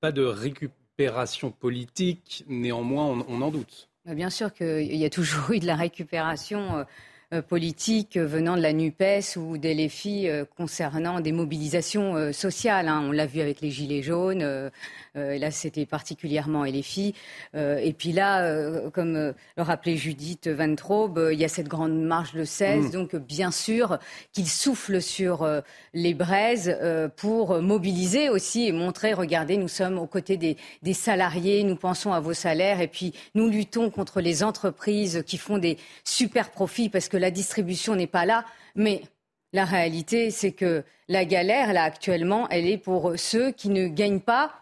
[0.00, 3.88] pas de récupération récupération politique, néanmoins, on, on en doute.
[4.04, 6.84] Bien sûr qu'il y a toujours eu de la récupération euh,
[7.32, 12.88] euh, politique venant de la NUPES ou des LFI euh, concernant des mobilisations sociales.
[12.88, 13.02] Hein.
[13.06, 14.70] On l'a vu avec les Gilets jaunes,
[15.14, 17.14] là c'était particulièrement LFI.
[17.54, 22.32] et puis là, comme le rappelait Judith Van Traube, il y a cette grande marche
[22.34, 22.90] le 16, mm.
[22.90, 23.98] donc bien sûr
[24.32, 25.46] qu'il souffle sur
[25.94, 26.76] les braises
[27.16, 32.12] pour mobiliser aussi et montrer, regardez, nous sommes aux côtés des, des salariés, nous pensons
[32.12, 36.88] à vos salaires et puis nous luttons contre les entreprises qui font des super profits
[36.88, 39.02] parce que la distribution n'est pas là, mais
[39.52, 44.20] la réalité, c'est que la galère, là, actuellement, elle est pour ceux qui ne gagnent
[44.20, 44.52] pas.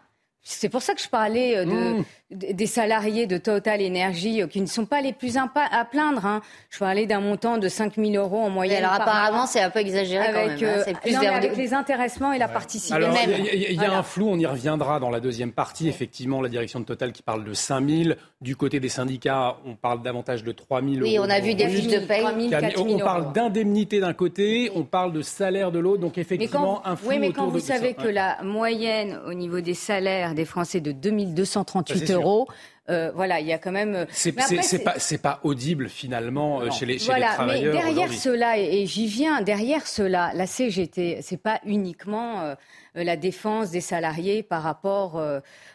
[0.43, 4.47] C'est pour ça que je parlais euh, de, mmh des salariés de Total Energy euh,
[4.47, 6.25] qui ne sont pas les plus à plaindre.
[6.25, 6.41] Hein.
[6.69, 8.83] Je parlais d'un montant de 5 000 euros en moyenne.
[8.83, 10.79] alors apparemment, c'est un peu exagéré avec, quand même.
[10.79, 10.83] Hein.
[10.87, 13.11] Euh, plus non, avec les intéressements et la participation.
[13.53, 15.89] Il y, a un flou, on y reviendra dans la deuxième partie.
[15.89, 18.15] Effectivement, la direction de Total qui parle de 5 000.
[18.39, 21.67] Du côté des syndicats, on parle davantage de 3 000 Oui, on a vu des
[21.67, 22.25] fiches de paye.
[22.49, 26.01] 000, on parle d'indemnité d'un côté, on parle de salaire de l'autre.
[26.01, 29.73] Donc effectivement, un flou Oui, mais quand vous savez que la moyenne au niveau des
[29.73, 32.47] salaires des Français de 2238 euros euros.
[32.89, 34.05] Euh, voilà, il y a quand même.
[34.09, 37.73] C'est pas, pas, audible finalement chez les, chez les travailleurs.
[37.75, 42.55] Mais derrière cela, et, j'y viens, derrière cela, la CGT, c'est pas uniquement
[42.95, 45.21] la défense des salariés par rapport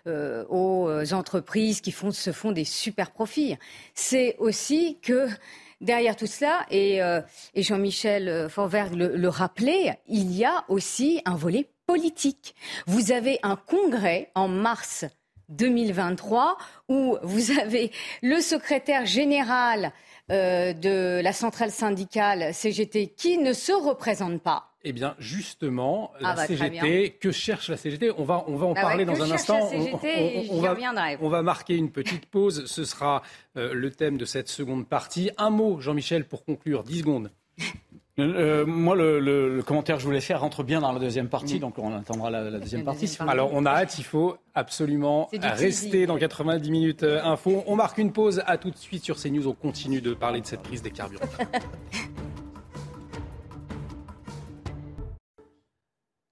[0.07, 3.57] aux entreprises qui font, se font des super profits.
[3.95, 5.29] C'est aussi que
[5.81, 7.01] derrière tout cela, et,
[7.55, 12.55] Jean-Michel Forverg le, le rappelait, il y a aussi un volet politique.
[12.87, 15.05] Vous avez un congrès en mars
[15.51, 16.57] 2023
[16.89, 17.91] où vous avez
[18.23, 19.93] le secrétaire général
[20.31, 24.73] euh, de la centrale syndicale CGT qui ne se représente pas.
[24.83, 28.67] Eh bien, justement, la ah bah, CGT, que cherche la CGT on va, on va
[28.67, 29.59] en ah parler dans un instant.
[29.73, 30.77] on, va,
[31.21, 32.67] on, va, marquer une petite pause.
[32.67, 33.23] Ce sera
[33.57, 35.31] euh, le thème de cette seconde partie.
[35.39, 36.85] Un mot, Jean-Michel, pour conclure.
[36.85, 37.31] 10 secondes.
[38.19, 41.79] Euh, moi, le, commentaire que je voulais faire rentre bien dans la deuxième partie, donc
[41.79, 43.15] on attendra la, deuxième partie.
[43.21, 47.63] Alors, on a hâte, il faut absolument rester dans 90 minutes euh, info.
[47.67, 50.47] On marque une pause, à tout de suite sur CNews, on continue de parler de
[50.47, 51.27] cette crise des carburants.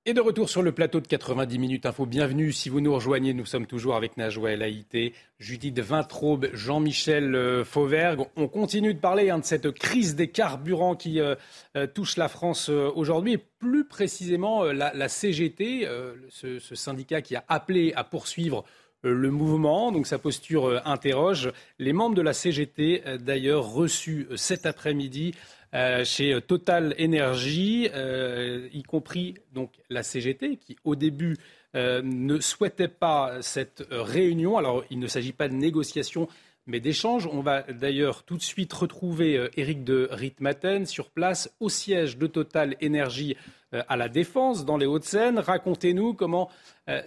[0.06, 2.04] Et de retour sur le plateau de 90 minutes info.
[2.04, 3.32] Bienvenue si vous nous rejoignez.
[3.32, 8.20] Nous sommes toujours avec Najwa El Haïté, Judith Vintraube, Jean-Michel euh, Fauvergue.
[8.36, 11.36] On continue de parler hein, de cette crise des carburants qui euh,
[11.74, 15.88] euh, touche la France aujourd'hui et plus précisément la, CGT,
[16.28, 18.66] ce, ce, syndicat qui a appelé à poursuivre
[19.00, 19.90] le mouvement.
[19.90, 21.50] Donc sa posture interroge.
[21.78, 25.34] Les membres de la CGT, d'ailleurs, reçus cet après-midi
[25.74, 31.37] euh, chez Total Energy, euh, y compris donc la CGT, qui au début
[31.74, 34.56] euh, ne souhaitait pas cette réunion.
[34.56, 36.28] Alors il ne s'agit pas de négociation,
[36.66, 37.26] mais d'échange.
[37.26, 42.28] On va d'ailleurs tout de suite retrouver Éric de Ritmaten sur place au siège de
[42.28, 43.37] Total Energy
[43.72, 45.40] à la Défense, dans les Hauts-de-Seine.
[45.40, 46.48] Racontez-nous comment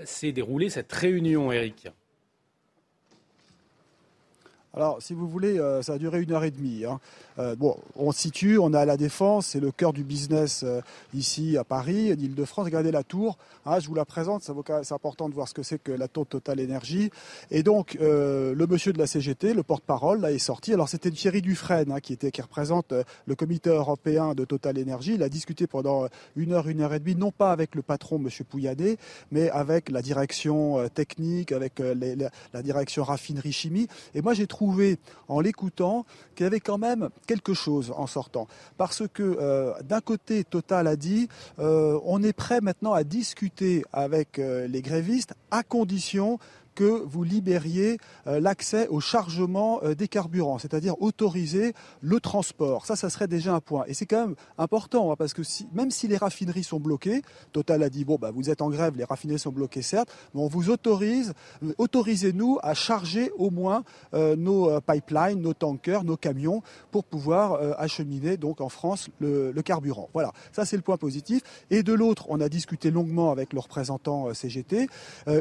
[0.03, 1.87] s'est déroulée cette réunion, Éric.
[4.77, 6.85] Alors, si vous voulez, ça a duré une heure et demie.
[6.85, 6.99] Hein.
[7.39, 10.63] Euh, bon, on se situe, on est à la Défense, c'est le cœur du business
[10.63, 10.81] euh,
[11.13, 12.65] ici à Paris, en Ile-de-France.
[12.65, 15.81] Regardez la tour, hein, je vous la présente, c'est important de voir ce que c'est
[15.81, 17.11] que la tour Total Énergie.
[17.51, 20.73] Et donc, euh, le monsieur de la CGT, le porte-parole, là, est sorti.
[20.73, 22.93] Alors, c'était Thierry Dufresne, hein, qui, était, qui représente
[23.25, 25.13] le comité européen de Total Énergie.
[25.13, 28.17] Il a discuté pendant une heure, une heure et demie, non pas avec le patron,
[28.17, 28.97] monsieur Pouyadet,
[29.31, 33.87] mais avec la direction technique, avec la direction raffinerie chimie.
[34.15, 34.66] Et moi, j'ai trouvé,
[35.27, 38.47] en l'écoutant, qu'il y avait quand même quelque chose en sortant.
[38.77, 41.27] Parce que euh, d'un côté, Total a dit,
[41.59, 46.39] euh, on est prêt maintenant à discuter avec euh, les grévistes à condition
[46.77, 52.85] que vous libériez euh, l'accès au chargement euh, des carburants, c'est-à-dire autoriser le transport.
[52.85, 53.83] Ça, ça serait déjà un point.
[53.87, 55.41] Et c'est quand même important, hein, parce que
[55.73, 58.95] même si les raffineries sont bloquées, Total a dit, bon, bah, vous êtes en grève,
[58.95, 63.83] les raffineries sont bloquées, certes, mais on vous autorise, euh, autorisez-nous à charger au moins
[64.13, 66.61] nos pipelines, nos tankers, nos camions,
[66.91, 70.09] pour pouvoir acheminer donc en France le, le carburant.
[70.13, 71.41] Voilà, ça c'est le point positif.
[71.71, 74.87] Et de l'autre, on a discuté longuement avec le représentant CGT.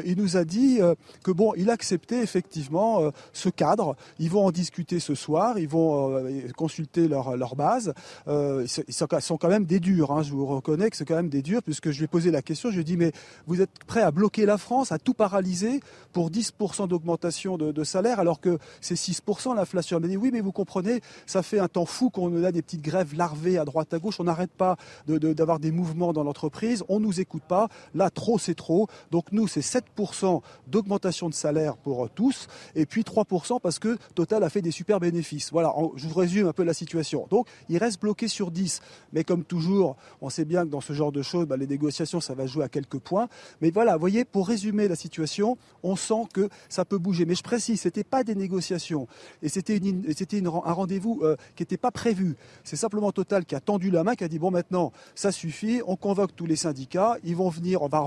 [0.05, 0.79] il nous a dit
[1.27, 3.97] que bon, il acceptait effectivement euh, ce cadre.
[4.17, 7.93] Ils vont en discuter ce soir, ils vont euh, consulter leur, leur base.
[8.29, 10.23] Euh, ils sont quand même des durs, hein.
[10.23, 12.41] je vous reconnais que c'est quand même des durs, puisque je lui ai posé la
[12.41, 13.11] question, je lui ai dit, mais
[13.45, 15.81] vous êtes prêt à bloquer la France, à tout paralyser
[16.13, 19.97] pour 10% d'augmentation de, salaire, alors que c'est 6% l'inflation?
[19.97, 22.61] Il m'a dit, oui, mais vous comprenez, ça fait un temps fou qu'on a des
[22.61, 26.85] petites grèves larvées à droite, à gauche, on n'arrête pas d'avoir des mouvements dans l'entreprise,
[26.87, 28.87] on nous écoute pas, là, trop, c'est trop.
[29.11, 34.43] Donc nous, c'est 7% d'augmentation de salaire pour tous, et puis 3% parce que Total
[34.43, 35.51] a fait des super bénéfices.
[35.51, 37.27] Voilà, je vous résume un peu la situation.
[37.29, 38.81] Donc, il reste bloqué sur 10.
[39.13, 42.21] Mais comme toujours, on sait bien que dans ce genre de choses, bah, les négociations,
[42.21, 43.27] ça va jouer à quelques points.
[43.61, 47.25] Mais voilà, vous voyez, pour résumer la situation, on sent que ça peut bouger.
[47.25, 49.07] Mais je précise, c'était pas des négociations,
[49.41, 49.81] et c'était
[50.15, 52.35] c'était un rendez-vous euh, qui n'était pas prévu.
[52.63, 55.81] C'est simplement Total qui a tendu la main, qui a dit bon maintenant, ça suffit,
[55.87, 58.05] on convoque tous les syndicats, ils vont venir, on va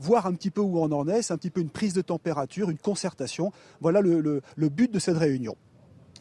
[0.00, 2.02] voir un petit peu où on en est, c'est un petit peu une prise de
[2.02, 3.52] température une concertation.
[3.80, 5.56] Voilà le, but de cette réunion.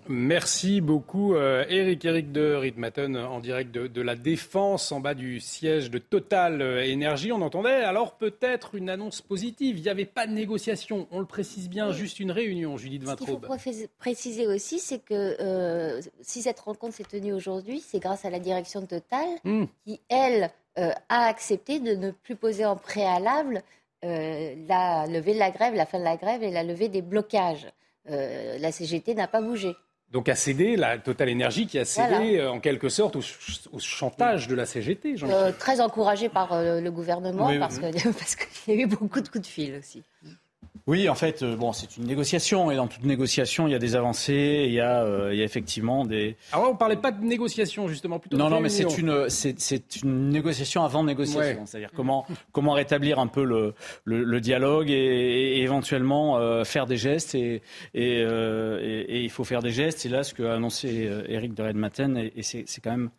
[0.10, 2.06] Merci beaucoup, Eric.
[2.06, 6.62] Euh, Eric de Ritmaten, en direct de, la Défense, en bas du siège de Total
[6.84, 7.32] Énergie.
[7.32, 9.78] On entendait alors peut-être une annonce positive.
[9.78, 13.46] Il n'y avait pas de négociation, on le précise bien, juste une réunion, Judith Vintraube.
[13.46, 18.00] Ce qu'il faut préciser aussi, c'est que euh, si cette rencontre s'est tenue aujourd'hui, c'est
[18.00, 19.66] grâce à la direction de Total hmm.
[19.86, 23.62] qui, elle, euh, a accepté de ne plus poser en préalable
[24.04, 27.02] euh, la levée de la grève, la fin de la grève et la levée des
[27.02, 27.68] blocages.
[28.10, 29.76] Euh, la CGT n'a pas bougé.
[30.10, 33.22] Donc a cédé, la Total Énergie qui a cédé euh, en quelque sorte au,
[33.80, 35.16] chantage de la CGT.
[35.58, 39.76] très encouragé par le gouvernement parce qu'il y a eu beaucoup de coups de fil
[39.76, 40.04] aussi.
[40.88, 43.80] Oui, en fait, euh, bon, c'est une négociation et dans toute négociation, il y a
[43.80, 46.36] des avancées, il y a, euh, il y a effectivement des.
[46.52, 48.38] Alors, on parlait pas de négociation justement, plutôt.
[48.38, 51.66] Non, non, mais c'est une, c'est, c'est une négociation avant négociation, Ouais.
[51.66, 53.74] c'est-à-dire comment, comment rétablir un peu le,
[54.06, 54.94] le, le dialogue et,
[55.58, 57.62] et éventuellement euh, faire des gestes et,
[57.94, 60.06] et, euh, et- il faut faire des gestes.
[60.06, 63.10] Et là, ce qu'a annoncé euh, Éric de Redmaten, et, c'est, c'est quand même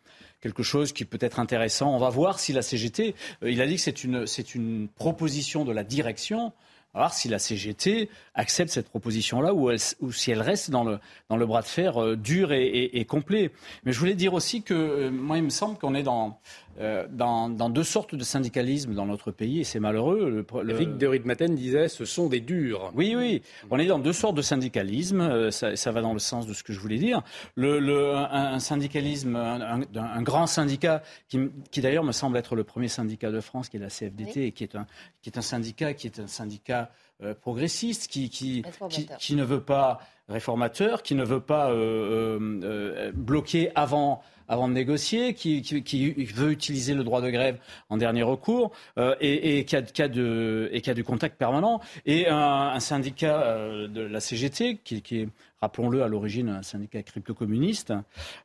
[0.41, 1.95] quelque chose qui peut être intéressant.
[1.95, 4.89] On va voir si la CGT, euh, il a dit que c'est une, c'est une
[4.89, 6.51] proposition de la direction.
[6.93, 9.71] Voir si la CGT accepte cette proposition-là ou,
[10.11, 13.51] si elle reste dans le, dans le bras de fer euh, dur et complet.
[13.83, 16.39] Mais je voulais dire aussi que euh, moi, il me semble qu'on est dans,
[16.79, 20.29] euh, dans, dans deux sortes de syndicalisme dans notre pays et c'est malheureux.
[20.29, 22.91] Le, le- Eric de Ritmaten disait ce sont des durs.
[22.95, 23.41] oui, oui.
[23.69, 25.21] On est dans deux sortes de syndicalisme.
[25.21, 27.21] euh, Ça, ça va dans le sens de ce que je voulais dire.
[27.55, 31.39] Le, le- un, un syndicalisme, un, un- un grand syndicat, qui,
[31.71, 34.51] qui d'ailleurs me semble être le premier syndicat de France, qui est la CFDT, et
[34.51, 34.87] qui est un,
[35.21, 36.89] qui est un syndicat, qui est un syndicat
[37.33, 38.61] progressiste, qui, qui,
[39.19, 44.67] qui, ne veut pas réformateur, qui ne veut pas euh, euh, euh, bloquer avant avant
[44.67, 47.57] de négocier, qui, qui- qui veut utiliser le droit de grève
[47.89, 51.05] en dernier recours euh, et, et qui, a, qui a de, et qui a du
[51.05, 55.29] contact permanent, et un, un syndicat euh, de la CGT, qui, qui est,
[55.61, 57.93] rappelons-le, à l'origine un syndicat crypto-communiste,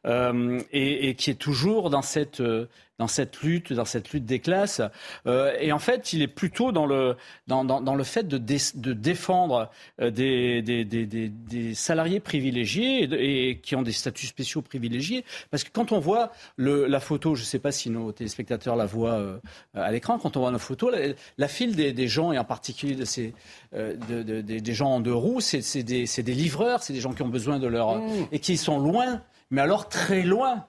[0.06, 2.66] euh, et, et qui est toujours dans cette, euh,
[2.98, 4.82] dans cette lutte, dans cette lutte des classes.
[5.26, 8.38] Euh, et en fait, il est plutôt dans le, dans, dans, dans le fait de,
[8.38, 13.04] dé- de défendre euh, des, des, des, des, salariés privilégiés
[13.50, 15.24] et, qui ont des statuts spéciaux privilégiés.
[15.50, 18.74] Parce que quand on voit le, la photo, je ne sais pas si nos téléspectateurs
[18.76, 19.38] la voient euh,
[19.74, 22.44] à l'écran, quand on voit nos photos, la, la file des, des gens, et en
[22.44, 23.32] particulier de ces,
[23.74, 26.82] euh, de- de- des- des gens en deux roues, c'est c'est des, c'est des livreurs,
[26.82, 28.00] c'est des gens qui ont besoin de leur...
[28.32, 30.66] et qui sont loin, mais alors très loin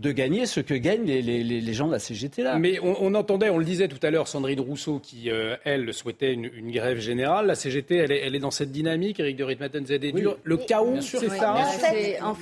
[0.00, 2.58] de gagner ce que gagnent les, les, les- les gens de la CGT là.
[2.58, 5.92] Mais on, on entendait, on le disait tout à l'heure, Sandrine Rousseau qui, euh, elle,
[5.92, 7.46] souhaitait une, une grève générale.
[7.46, 9.20] La CGT, elle est, elle est dans cette dynamique.
[9.20, 10.20] Eric de Ritmaten, des Oui.
[10.22, 10.38] durs.
[10.42, 12.34] Le chaos, c'est Oui, ça en fait, en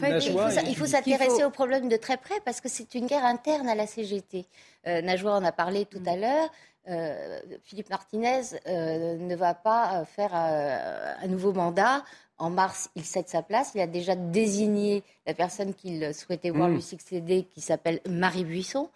[0.67, 3.69] Il faut, s'intéresser faut- au problème de très près parce que c'est une guerre interne
[3.69, 4.47] à la CGT.
[4.87, 6.49] Euh, Najwa en a parlé tout à l'heure.
[6.89, 12.03] Euh, Philippe Martinez euh, ne va pas faire euh, un nouveau mandat.
[12.39, 13.73] En mars, il cède sa place.
[13.75, 16.75] Il a déjà désigné la personne qu'il souhaitait voir Mm.
[16.75, 18.89] lui succéder, qui s'appelle Marie Buisson,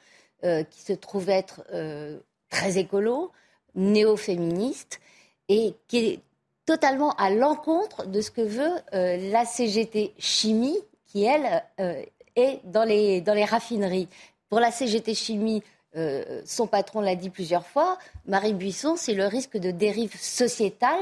[0.44, 2.18] euh, qui se trouve être euh,
[2.50, 3.32] très écolo,
[3.74, 5.00] néo-féministe
[5.48, 6.20] et qui est
[6.66, 11.62] totalement à l'encontre de ce que veut euh, la CGT Chimie, qui, elle,
[12.36, 14.08] est dans les, dans les raffineries.
[14.48, 15.62] Pour la CGT Chimie,
[15.96, 21.00] euh, son patron l'a dit plusieurs fois, Marie Buisson, c'est le risque de dérive sociétale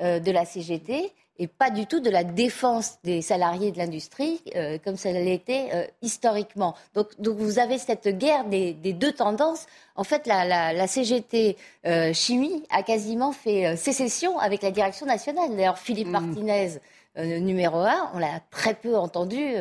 [0.00, 4.40] euh, de la CGT et pas du tout de la défense des salariés de l'industrie,
[4.56, 6.74] euh, comme ça l'était euh, historiquement.
[6.94, 9.66] Donc, donc vous avez cette guerre des, des deux tendances.
[9.94, 14.70] En fait, la, la, la CGT euh, Chimie a quasiment fait euh, sécession avec la
[14.70, 15.50] direction nationale.
[15.50, 16.78] D'ailleurs, Philippe Martinez,
[17.18, 19.54] euh, numéro un, on l'a très peu entendu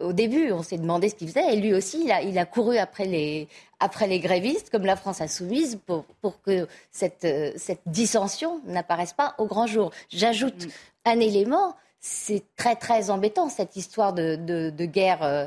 [0.00, 0.52] au début.
[0.52, 1.54] On s'est demandé ce qu'il faisait.
[1.54, 3.48] Et lui aussi, il a, il a couru après les,
[3.80, 9.34] après les grévistes, comme la France insoumise, pour, pour que cette, cette dissension n'apparaisse pas
[9.38, 9.90] au grand jour.
[10.08, 10.68] J'ajoute
[11.08, 15.46] un élément, c'est très très embêtant cette histoire de, de, de guerre euh,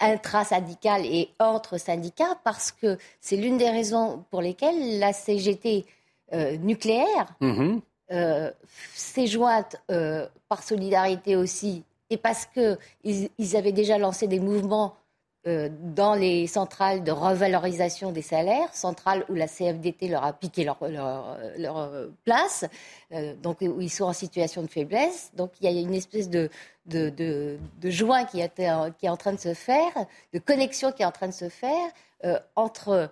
[0.00, 5.86] intra-syndicale et entre syndicats, parce que c'est l'une des raisons pour lesquelles la CGT
[6.32, 7.80] euh, nucléaire Mhm.
[8.12, 8.50] euh,
[8.94, 14.40] s'est jointe euh, par solidarité aussi, et parce que ils, ils avaient déjà lancé des
[14.40, 14.96] mouvements
[15.46, 20.64] euh, dans les centrales de revalorisation des salaires, centrales où la CFDT leur a piqué
[20.64, 22.64] leur, leur, euh, place,
[23.12, 25.30] euh, donc où ils sont en situation de faiblesse.
[25.36, 26.50] Donc il y a une espèce de,
[26.86, 29.92] de, de, joint qui, qui est en train de se faire,
[30.32, 31.90] de connexion qui est en train de se faire
[32.56, 33.10] entre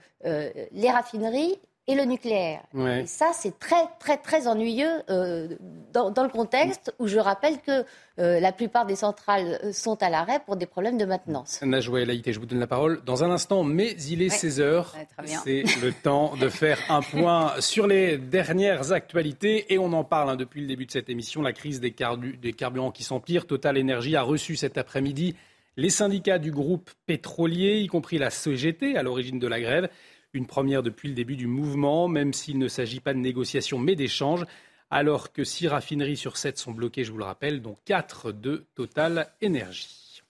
[0.73, 2.63] les raffineries et le nucléaire.
[2.73, 3.03] Ouais.
[3.03, 5.49] Et ça, c'est très, très, très ennuyeux euh,
[5.93, 7.85] dans, dans le contexte où je rappelle que
[8.19, 11.61] euh, la plupart des centrales euh, sont à l'arrêt pour des problèmes de maintenance.
[11.63, 14.37] Najwa El Haïté, je vous donne la parole dans un instant, mais il est Ouais.
[14.37, 14.95] 16 heures.
[14.99, 15.41] Ouais, très bien.
[15.45, 20.31] C'est le temps de faire un point sur les dernières actualités et on en parle
[20.31, 21.43] hein, depuis le début de cette émission.
[21.43, 23.47] La crise des, carbu- des carburants qui s'empire.
[23.47, 25.35] Total Energy a reçu cet après-midi
[25.77, 29.89] les syndicats du groupe pétrolier, y compris la CGT, à l'origine de la grève.
[30.35, 33.95] Une première depuis le début du mouvement, même s'il ne s'agit pas de négociations mais
[33.95, 34.45] d'échanges.
[34.91, 38.67] Alors que six raffineries sur sept sont bloquées, je vous le rappelle, dont quatre de
[38.75, 40.23] Total Energy.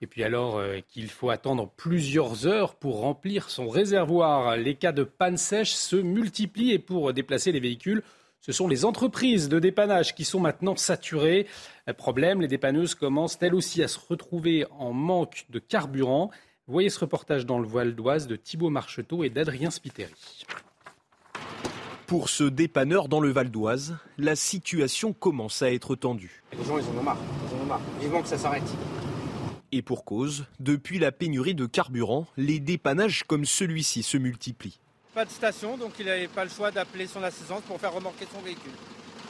[0.00, 4.56] Et puis alors euh, qu'il faut attendre plusieurs heures pour remplir son réservoir.
[4.56, 8.02] Les cas de panne sèche se multiplient et pour déplacer les véhicules,
[8.40, 11.46] ce sont les entreprises de dépannage qui sont maintenant saturées.
[11.86, 16.30] Euh, Problème, les dépanneuses commencent elles aussi à se retrouver en manque de carburant.
[16.70, 20.44] Voyez ce reportage dans le voile d'Oise de Thibault Marcheteau et d'Adrien Spiteri.
[22.06, 26.42] Pour ce dépanneur dans le Val d'Oise, la situation commence à être tendue.
[26.52, 27.16] Les gens, ils en ont marre.
[27.48, 27.80] Ils en ont marre.
[28.02, 28.70] Vivement que ça s'arrête.
[29.72, 34.78] Et pour cause, depuis la pénurie de carburant, les dépannages comme celui-ci se multiplient.
[35.14, 38.26] Pas de station, donc il n'avait pas le choix d'appeler son assistance pour faire remorquer
[38.30, 38.72] son véhicule.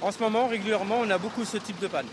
[0.00, 2.06] En ce moment, régulièrement, on a beaucoup ce type de panne.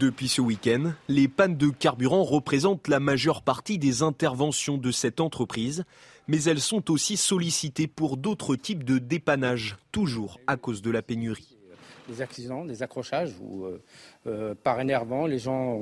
[0.00, 5.20] Depuis ce week-end, les pannes de carburant représentent la majeure partie des interventions de cette
[5.20, 5.84] entreprise,
[6.26, 11.02] mais elles sont aussi sollicitées pour d'autres types de dépannage, toujours à cause de la
[11.02, 11.56] pénurie.
[12.08, 13.80] Des accidents, des accrochages, ou euh,
[14.26, 15.78] euh, par énervant, les gens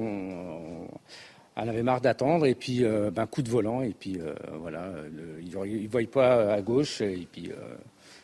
[1.57, 4.18] en avaient marre d'attendre, et puis euh, ben, coup de volant, et puis
[4.59, 4.93] voilà,
[5.41, 7.51] ils ne voient pas à gauche, et puis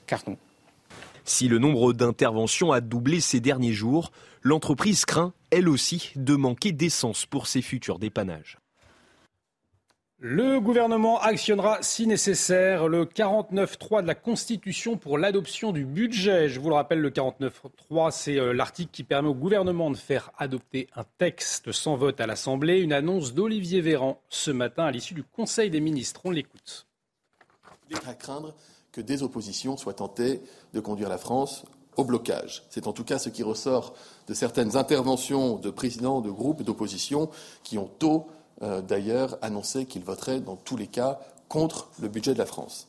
[0.07, 0.37] carton.
[1.29, 4.12] Si le nombre d'interventions a doublé ces derniers jours,
[4.43, 8.59] l'entreprise craint, elle aussi, de manquer d'essence pour ses futurs dépannages.
[10.20, 16.49] Le gouvernement actionnera, si nécessaire, le 49.3 de la Constitution pour l'adoption du budget.
[16.49, 20.31] Je vous le rappelle, le 49.3, c'est euh, l'article qui permet au gouvernement de faire
[20.39, 22.81] adopter un texte sans vote à l'Assemblée.
[22.81, 26.20] Une annonce d'Olivier Véran ce matin à l'issue du Conseil des ministres.
[26.24, 26.87] On l'écoute.
[27.91, 28.55] Il est à craindre
[28.97, 30.40] que des oppositions soient tentées
[30.72, 31.64] de conduire la France
[31.99, 32.64] au blocage.
[32.70, 33.92] C'est en tout cas ce qui ressort
[34.26, 37.28] de certaines interventions de présidents de groupes d'opposition
[37.62, 38.26] qui ont tôt
[38.62, 42.88] euh, d'ailleurs annoncé qu'ils voteraient dans tous les cas contre le budget de la France.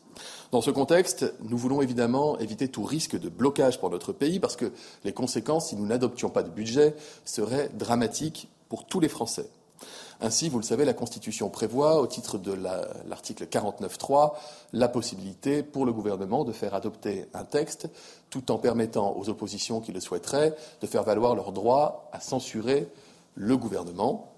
[0.51, 4.55] Dans ce contexte, nous voulons évidemment éviter tout risque de blocage pour notre pays parce
[4.55, 4.71] que
[5.03, 6.95] les conséquences, si nous n'adoptions pas de budget,
[7.25, 9.49] seraient dramatiques pour tous les Français.
[10.19, 12.51] Ainsi, vous le savez, la Constitution prévoit, au titre de
[13.07, 14.34] l'article 49.3,
[14.73, 17.88] la possibilité pour le gouvernement de faire adopter un texte
[18.30, 22.88] tout en permettant aux oppositions qui le souhaiteraient de faire valoir leur droit à censurer
[23.36, 24.34] le gouvernement.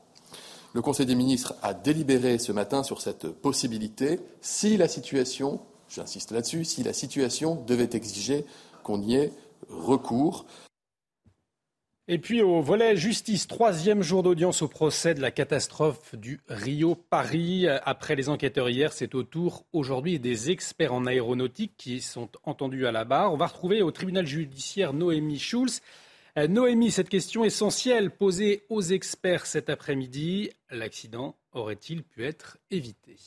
[0.74, 5.60] Le Conseil des ministres a délibéré ce matin sur cette possibilité si la situation,
[5.90, 8.46] j'insiste là-dessus, si la situation devait exiger
[8.84, 9.34] qu'on y ait
[9.70, 10.46] recours.
[12.12, 16.96] Et puis au volet justice, troisième jour d'audience au procès de la catastrophe du Rio
[16.96, 17.68] Paris.
[17.68, 22.88] Après les enquêteurs hier, c'est au tour aujourd'hui des experts en aéronautique qui sont entendus
[22.88, 23.32] à la barre.
[23.32, 25.82] On va retrouver au tribunal judiciaire Noémie Schulz.
[26.38, 33.18] Euh, Noémie, cette question essentielle posée aux experts cet après-midi, l'accident aurait-il pu être évité?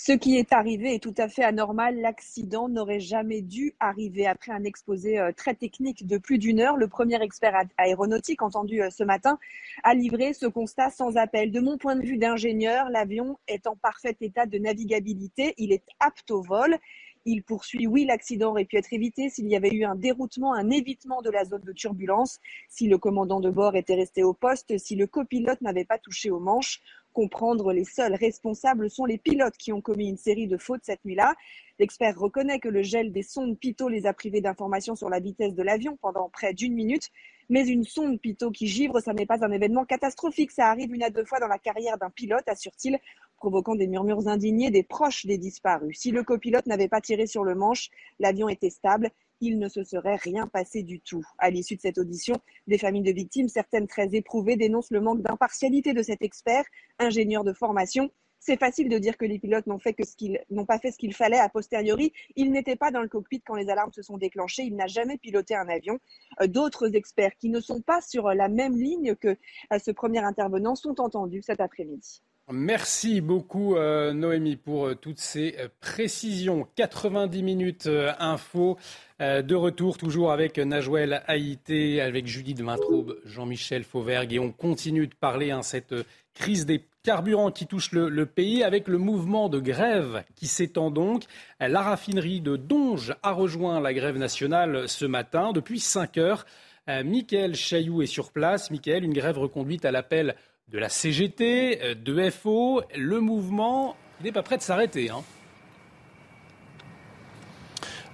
[0.00, 2.00] Ce qui est arrivé est tout à fait anormal.
[2.00, 4.28] L'accident n'aurait jamais dû arriver.
[4.28, 8.80] Après un exposé euh, très technique de plus d'une heure, le premier expert aéronautique entendu
[8.80, 9.40] euh, ce matin
[9.82, 11.50] a livré ce constat sans appel.
[11.50, 15.54] De mon point de vue d'ingénieur, l'avion est en parfait état de navigabilité.
[15.58, 16.78] Il est apte au vol.
[17.24, 20.70] Il poursuit, oui, l'accident aurait pu être évité s'il y avait eu un déroutement, un
[20.70, 22.38] évitement de la zone de turbulence,
[22.68, 26.30] si le commandant de bord était resté au poste, si le copilote n'avait pas touché
[26.30, 26.80] aux manches
[27.18, 31.04] comprendre les seuls responsables sont les pilotes qui ont commis une série de fautes cette
[31.04, 31.34] nuit-là.
[31.80, 35.56] L'expert reconnaît que le gel des sondes Pitot les a privés d'informations sur la vitesse
[35.56, 37.08] de l'avion pendant près d'une minute.
[37.48, 40.52] Mais une sonde Pitot qui givre, ça n'est pas un événement catastrophique.
[40.52, 43.00] Ça arrive une à deux fois dans la carrière d'un pilote, assure-t-il,
[43.36, 45.98] provoquant des murmures indignés des proches des disparus.
[45.98, 47.90] Si le copilote n'avait pas tiré sur le manche,
[48.20, 49.10] l'avion était stable
[49.40, 51.24] il ne se serait rien passé du tout.
[51.38, 52.36] À l'issue de cette audition,
[52.66, 56.64] des familles de victimes, certaines très éprouvées, dénoncent le manque d'impartialité de cet expert,
[56.98, 58.10] ingénieur de formation.
[58.40, 60.92] C'est facile de dire que les pilotes n'ont fait que ce qu'ils n'ont pas fait
[60.92, 62.12] ce qu'il fallait a posteriori.
[62.36, 64.62] Il n'était pas dans le cockpit quand les alarmes se sont déclenchées.
[64.62, 65.98] Il n'a jamais piloté un avion.
[66.40, 69.36] Euh, d'autres experts qui ne sont pas sur la même ligne que
[69.72, 72.22] euh, ce premier intervenant sont entendus cet après-midi.
[72.50, 76.66] Merci beaucoup euh, Noémie pour toutes ces précisions.
[76.76, 77.88] 90 minutes
[78.18, 78.78] info.
[79.20, 84.32] Euh, de retour toujours avec Najouel Haïté, avec Judith Vintraube, Jean-Michel Fauvergue.
[84.32, 85.94] Et on continue de parler hein, cette
[86.34, 91.24] crise des carburants qui touche le, pays avec le mouvement de grève qui s'étend donc.
[91.58, 96.46] La raffinerie de Donge a rejoint la grève nationale ce matin depuis 5 heures.
[96.88, 98.70] Euh, Michael Chailloux est sur place.
[98.70, 100.36] Michael, une grève reconduite à l'appel
[100.70, 102.82] de la CGT, euh, de FO.
[102.94, 105.10] Le mouvement n'est pas prêt de s'arrêter.
[105.10, 105.22] Hein.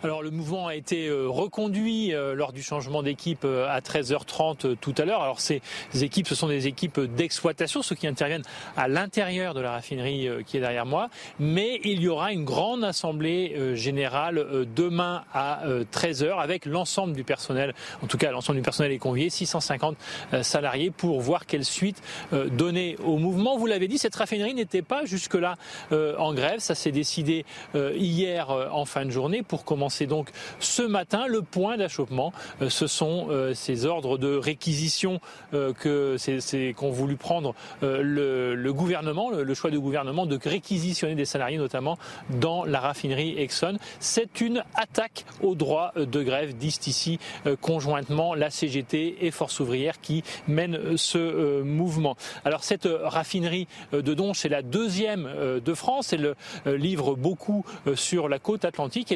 [0.04, 4.76] Alors le mouvement a été euh, reconduit euh, lors du changement d'équipe euh, à 13h30
[4.76, 5.22] tout à l'heure.
[5.22, 5.62] Alors ces
[5.94, 8.42] équipes, ce sont des équipes d'exploitation, ceux qui interviennent
[8.76, 11.08] à l'intérieur de la raffinerie qui est derrière moi.
[11.38, 17.74] Mais il y aura une grande assemblée générale demain à 13h avec l'ensemble du personnel,
[18.02, 19.96] en tout cas l'ensemble du personnel est convié, 650
[20.42, 22.02] salariés pour voir quelle suite
[22.32, 23.56] donner au mouvement.
[23.56, 25.56] Vous l'avez dit, cette raffinerie n'était pas jusque-là
[25.90, 26.60] en grève.
[26.60, 27.44] Ça s'est décidé
[27.74, 30.30] hier en fin de journée pour commencer Et donc
[30.60, 32.32] ce matin, le point d'achoppement,
[32.68, 35.20] ce sont ces ordres de réquisition
[35.52, 41.58] que c'est qu'ont voulu prendre le, gouvernement, le, choix du gouvernement de réquisitionner des salariés,
[41.58, 41.98] notamment
[42.40, 43.78] dans la raffinerie Exxon.
[44.00, 47.18] C'est une attaque au droit de grève, disent ici
[47.60, 52.16] conjointement la CGT et Force ouvrière qui mènent ce mouvement.
[52.44, 55.28] Alors cette raffinerie de Donche est la deuxième
[55.64, 56.12] de France.
[56.12, 56.34] Elle
[56.66, 57.64] livre beaucoup
[57.94, 59.12] sur la côte atlantique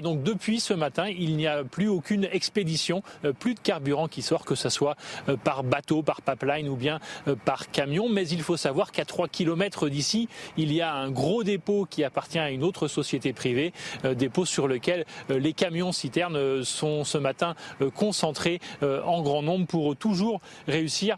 [0.68, 3.02] ce matin, il n'y a plus aucune expédition,
[3.38, 4.96] plus de carburant qui sort, que ce soit
[5.42, 7.00] par bateau, par pipeline ou bien
[7.46, 8.10] par camion.
[8.10, 12.04] Mais il faut savoir qu'à 3 km d'ici, il y a un gros dépôt qui
[12.04, 13.72] appartient à une autre société privée,
[14.14, 17.54] dépôt sur lequel les camions citernes sont ce matin
[17.94, 21.16] concentrés en grand nombre pour toujours réussir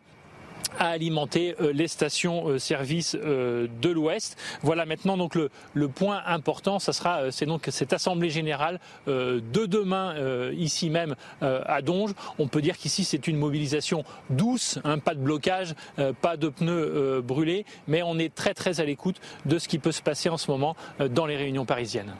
[0.79, 4.37] à alimenter euh, les stations-service euh, euh, de l'Ouest.
[4.63, 10.15] Voilà maintenant donc le, point important, ça sera c'est donc cette assemblée générale de demain
[10.53, 12.13] ici même à Donge.
[12.39, 15.75] On peut dire qu'ici c'est une mobilisation douce, hein, pas de blocage,
[16.21, 19.93] pas de pneus brûlés, mais on est très très à l'écoute de ce qui peut
[19.93, 20.77] se passer en ce moment
[21.11, 22.15] dans les réunions parisiennes.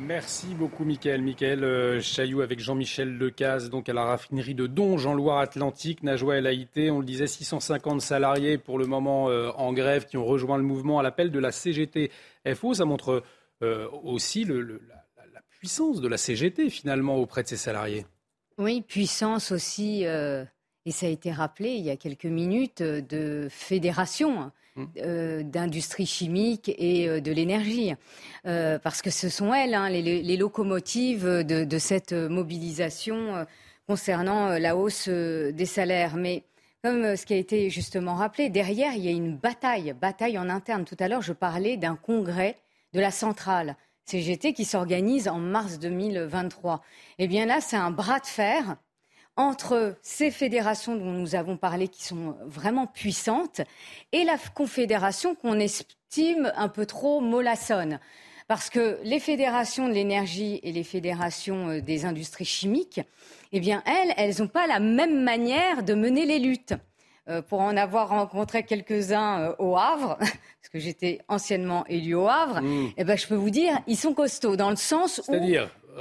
[0.00, 1.22] Merci beaucoup, Michael.
[1.22, 6.02] Michael euh, Chailloux avec Jean-Michel Lecaze, donc à la raffinerie de Donge en Loire-Atlantique.
[6.02, 10.16] Najwa El Haïté, on le disait, 650 salariés pour le moment euh, en grève qui
[10.16, 12.10] ont rejoint le mouvement à l'appel de la CGT
[12.54, 12.74] FO.
[12.74, 13.22] Ça montre
[13.62, 18.06] euh, aussi la, la, puissance de la CGT finalement auprès de ses salariés.
[18.58, 24.52] Oui, puissance aussi, et ça a été rappelé il y a quelques minutes, de fédération
[24.98, 27.94] euh, d'industrie chimique et euh, de l'énergie.
[28.46, 33.46] Euh, parce que ce sont elles, hein, les, locomotives de, cette mobilisation
[33.86, 36.16] concernant la hausse des salaires.
[36.16, 36.44] Mais
[36.82, 40.48] comme ce qui a été justement rappelé, derrière, il y a une bataille, bataille en
[40.48, 40.84] interne.
[40.84, 42.56] Tout à l'heure, je parlais d'un congrès
[42.92, 43.76] de la centrale.
[44.04, 46.82] CGT qui s'organise en mars 2023.
[47.18, 48.76] Eh bien là, c'est un bras de fer
[49.38, 53.62] entre ces fédérations dont nous avons parlé, qui sont vraiment puissantes,
[54.12, 58.00] et la confédération qu'on estime un peu trop mollassonne.
[58.48, 63.00] Parce que les fédérations de l'énergie et les fédérations euh, des industries chimiques,
[63.52, 66.74] eh bien, elles, elles n'ont pas la même manière de mener les luttes.
[67.28, 72.26] Euh, pour en avoir rencontré quelques-uns euh, au Havre, parce que j'étais anciennement élu au
[72.26, 72.92] Havre, mmh.
[72.96, 75.34] eh ben, je peux vous dire, ils sont costauds dans le sens où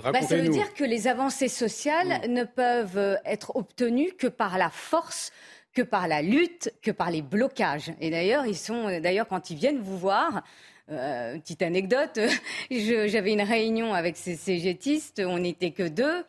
[0.04, 4.58] bah, ça veut dire que les avancées sociales ne peuvent euh, être obtenues que par
[4.58, 5.32] la force
[5.74, 7.92] que par la lutte, que par les blocages.
[8.02, 10.42] Et d'ailleurs, ils sont, euh, d'ailleurs, quand ils viennent vous voir,
[10.90, 12.20] euh, petite anecdote,
[12.72, 16.26] j'avais une réunion avec ces cégétistes, on n'était que deux.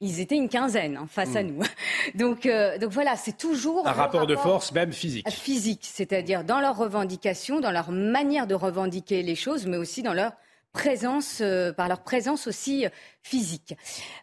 [0.00, 1.48] Ils étaient une quinzaine hein, face à hmm.
[1.48, 1.62] nous.
[2.14, 2.48] Donc,
[2.80, 5.28] donc voilà, c'est toujours un rapport, de force, même physique.
[5.28, 10.14] Physique, c'est-à-dire dans leurs revendications, dans leur manière de revendiquer les choses, mais aussi dans
[10.14, 10.32] leur
[10.72, 12.90] présence, euh, par leur présence aussi euh,
[13.22, 13.74] physique.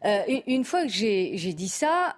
[0.05, 2.15] Euh, une fois que j'ai dit ça,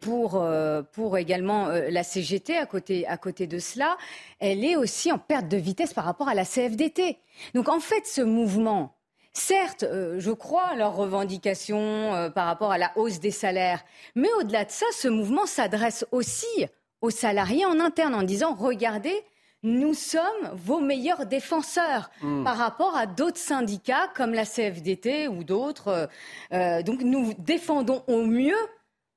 [0.00, 0.46] pour,
[0.92, 3.96] pour également la CGT à côté, à côté de cela,
[4.38, 7.18] elle est aussi en perte de vitesse par rapport à la CFDT.
[7.54, 8.94] Donc en fait, ce mouvement,
[9.32, 14.64] certes, je crois à leurs revendications par rapport à la hausse des salaires, mais au-delà
[14.64, 16.66] de ça, ce mouvement s'adresse aussi
[17.00, 19.24] aux salariés en interne en disant, regardez,
[19.64, 22.44] nous sommes vos meilleurs défenseurs hmm.
[22.44, 25.88] par rapport à d'autres syndicats comme la CFDT ou d'autres.
[25.88, 26.06] Euh,
[26.52, 28.54] euh, donc nous défendons au mieux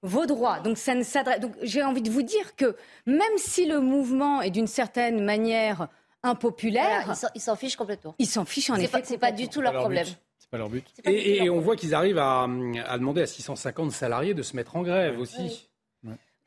[0.02, 0.60] vos droits.
[0.62, 1.42] Donc ça ne s'adresse.
[1.42, 2.76] Donc j'ai envie de vous dire que
[3.06, 5.90] même si le mouvement est d'une certaine manière
[6.24, 8.16] impopulaire, ils s'en fichent complètement.
[8.18, 9.02] Ils s'en fichent en effet.
[9.04, 10.08] C'est pas du tout leur, problème.
[10.38, 10.86] C'est pas leur but.
[11.06, 15.20] Et, on voit qu'ils arrivent à, demander à 650 salariés de se mettre en grève
[15.20, 15.67] aussi.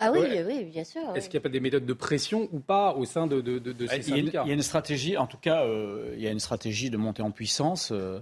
[0.03, 1.03] Ah oui, oui, bien sûr.
[1.15, 3.87] Est-ce qu'il n'y a pas des méthodes de pression ou pas au sein de, de,
[3.87, 4.43] ces syndicats?
[4.47, 6.97] Il y a une stratégie, en tout cas, euh, il y a une stratégie de
[6.97, 8.21] montée en puissance euh,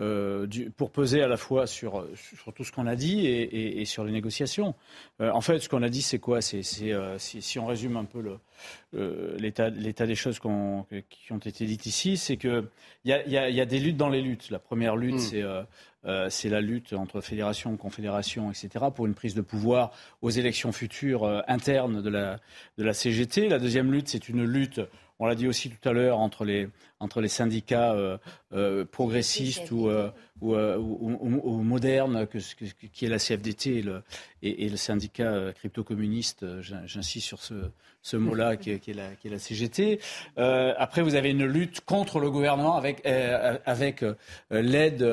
[0.00, 4.04] euh, pour peser à la fois sur, sur tout ce qu'on a dit et, sur
[4.04, 4.74] les négociations.
[5.20, 6.40] en fait, ce qu'on a dit, c'est quoi?
[6.42, 8.38] C'est si, on résume un peu
[8.92, 10.84] l'état des choses qui ont
[11.44, 12.68] été dites ici, c'est qu'il
[13.04, 14.50] y a, y a des luttes dans les luttes.
[14.50, 15.18] La première lutte, hmm.
[15.18, 15.44] c'est
[16.06, 19.92] euh, c'est la lutte entre fédération, confédération, etc., pour une prise de pouvoir
[20.22, 22.38] aux élections futures euh, internes de la,
[22.78, 23.48] de la CGT.
[23.48, 24.80] La deuxième lutte, c'est une lutte
[25.20, 26.68] on l'a dit aussi tout à l'heure, entre les,
[26.98, 27.94] entre les syndicats
[28.52, 29.88] euh, progressistes ou,
[30.40, 32.38] ou, modernes, que,
[32.92, 34.02] qui est la CFDT et le,
[34.42, 37.54] et, le syndicat crypto-communiste, j'insiste sur ce,
[38.02, 40.00] ce mot-là, qui, qui, est la CGT.
[40.36, 44.04] après, vous avez une lutte contre le gouvernement avec, avec
[44.50, 45.04] l'aide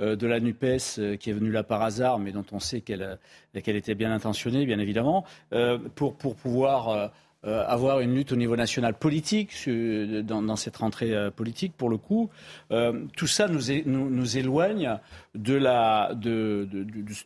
[0.00, 2.82] euh, de la NUPES euh, qui est venue là par hasard, mais dont on sait
[2.82, 3.18] qu'elle
[3.52, 7.10] était bien intentionnée, bien évidemment, euh, pour, pouvoir
[7.44, 11.96] euh, avoir une lutte au niveau national politique, dans, cette rentrée euh, politique, pour le
[11.96, 12.30] coup,
[12.72, 14.98] euh, tout ça nous, nous, éloigne
[15.36, 16.68] de la, de,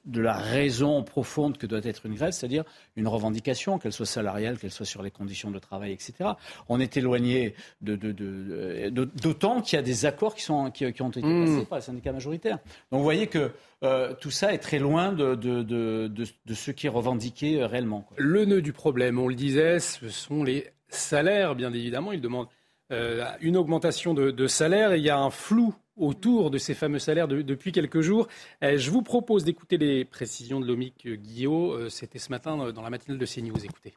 [0.04, 2.64] de, la raison profonde que doit être une grève, c'est-à-dire
[2.96, 6.32] une revendication, qu'elle soit salariale, qu'elle soit sur les conditions de travail, etc.
[6.68, 11.46] On est éloigné d'autant qu'il y a des accords qui, sont, qui, ont été mmh.
[11.46, 12.58] passés par les syndicats majoritaires.
[12.90, 13.50] Donc vous voyez que
[13.82, 16.24] euh, tout ça est très loin de,
[16.54, 18.06] ce qui est revendiqué euh, réellement.
[18.16, 22.12] Le nœud du problème, on le disait, ce sont les salaires, bien évidemment.
[22.12, 22.48] Ils demandent
[22.92, 27.28] euh, une augmentation de, salaire il y a un flou autour de ces fameux salaires
[27.28, 28.28] depuis quelques jours.
[28.62, 31.90] je vous propose d'écouter les précisions de Lomique Guillot.
[31.90, 33.64] C'était ce matin dans la matinale de CNews.
[33.64, 33.94] Écoutez.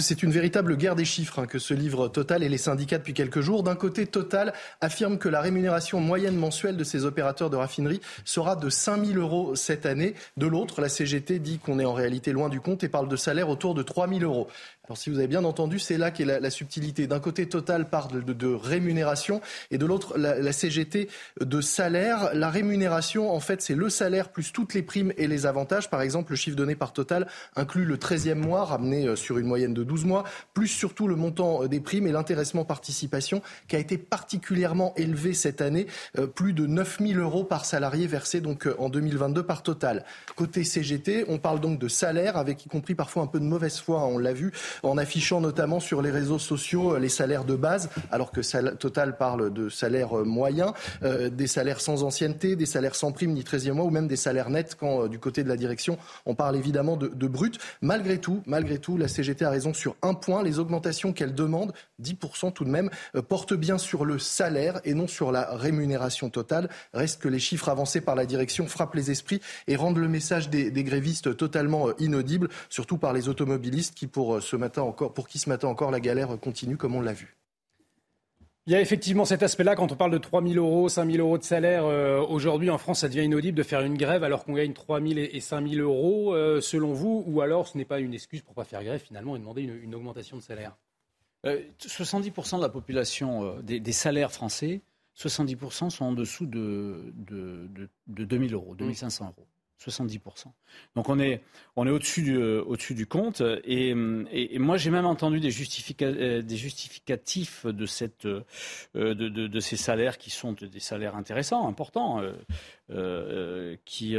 [0.00, 3.14] C'est une véritable guerre des chiffres hein, que ce livre Total et les syndicats depuis
[3.14, 3.62] quelques jours.
[3.62, 8.56] D'un côté, Total affirme que la rémunération moyenne mensuelle de ces opérateurs de raffinerie sera
[8.56, 10.14] de 5 000 euros cette année.
[10.36, 13.14] De l'autre, la CGT dit qu'on est en réalité loin du compte et parle de
[13.14, 14.48] salaire autour de 3 000 euros.
[14.86, 17.06] Alors si vous avez bien entendu, c'est là qu'est la, la subtilité.
[17.06, 21.08] D'un côté, Total parle de, rémunération et de l'autre, la, CGT
[21.40, 22.34] de salaire.
[22.34, 25.88] La rémunération, en fait, c'est le salaire plus toutes les primes et les avantages.
[25.88, 27.26] Par exemple, le chiffre donné par Total
[27.56, 31.16] inclut le 13e mois, ramené euh, sur une moyenne de 12 mois, plus surtout le
[31.16, 35.86] montant euh, des primes et l'intéressement participation qui a été particulièrement élevé cette année,
[36.18, 40.04] euh, plus de 9 000 euros par salarié versé donc en 2022 par Total.
[40.36, 43.78] Côté CGT, on parle donc de salaire avec y compris parfois un peu de mauvaise
[43.78, 47.44] foi, hein, on l'a vu en affichant notamment sur les réseaux sociaux euh, les salaires
[47.44, 48.40] de base, alors que
[48.74, 50.72] Total parle de salaires euh, moyens,
[51.02, 54.16] euh, des salaires sans ancienneté, des salaires sans prime ni 13e mois, ou même des
[54.16, 57.58] salaires nets quand du côté de la direction, on parle évidemment de, brut.
[57.80, 61.72] Malgré tout, malgré tout, la CGT a raison sur un point, les augmentations qu'elle demande,
[62.02, 62.90] 10% tout de même,
[63.28, 66.68] portent bien sur le salaire et non sur la rémunération totale.
[66.92, 70.50] Reste que les chiffres avancés par la direction frappent les esprits et rendent le message
[70.50, 74.40] des, des grévistes totalement inaudible, surtout par les automobilistes qui, pour
[74.72, 77.36] ce encore, pour qui ce matin encore la galère continue, comme on l'a vu.
[78.66, 81.22] Il y a effectivement cet aspect-là, quand on parle de 3 000 euros, 5 000
[81.22, 84.44] euros de salaire, euh, aujourd'hui en France, ça devient inaudible de faire une grève alors
[84.44, 87.84] qu'on gagne 3 000 et 5 000 euros, euh, selon vous, ou alors ce n'est
[87.84, 90.74] pas une excuse pour ne pas faire grève finalement et demander une, augmentation de salaire?
[91.44, 94.80] 70% euh, de la population des, salaires français,
[95.18, 99.46] 70% sont en dessous de, de, de, de 2 000 euros, 2 500 euros.
[99.84, 100.46] 70%.
[100.96, 101.42] Donc on est,
[101.76, 103.42] on est au-dessus du, euh, au-dessus du compte.
[103.64, 105.52] Et, et, moi, j'ai même entendu des,
[106.02, 108.42] euh, des justificatifs de, cette, euh,
[108.94, 112.22] de, de, de, ces salaires qui sont des salaires intéressants, importants,
[112.90, 114.16] euh, qui,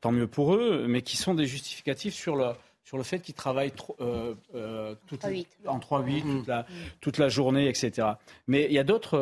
[0.00, 2.52] tant mieux pour eux, mais qui sont des justificatifs sur le,
[2.84, 5.24] sur le fait qu'ils travaillent euh, toute,
[5.66, 6.66] en 3-8 toute, la,
[7.00, 8.08] toute la journée, etc.
[8.46, 9.18] Mais il y a d'autres,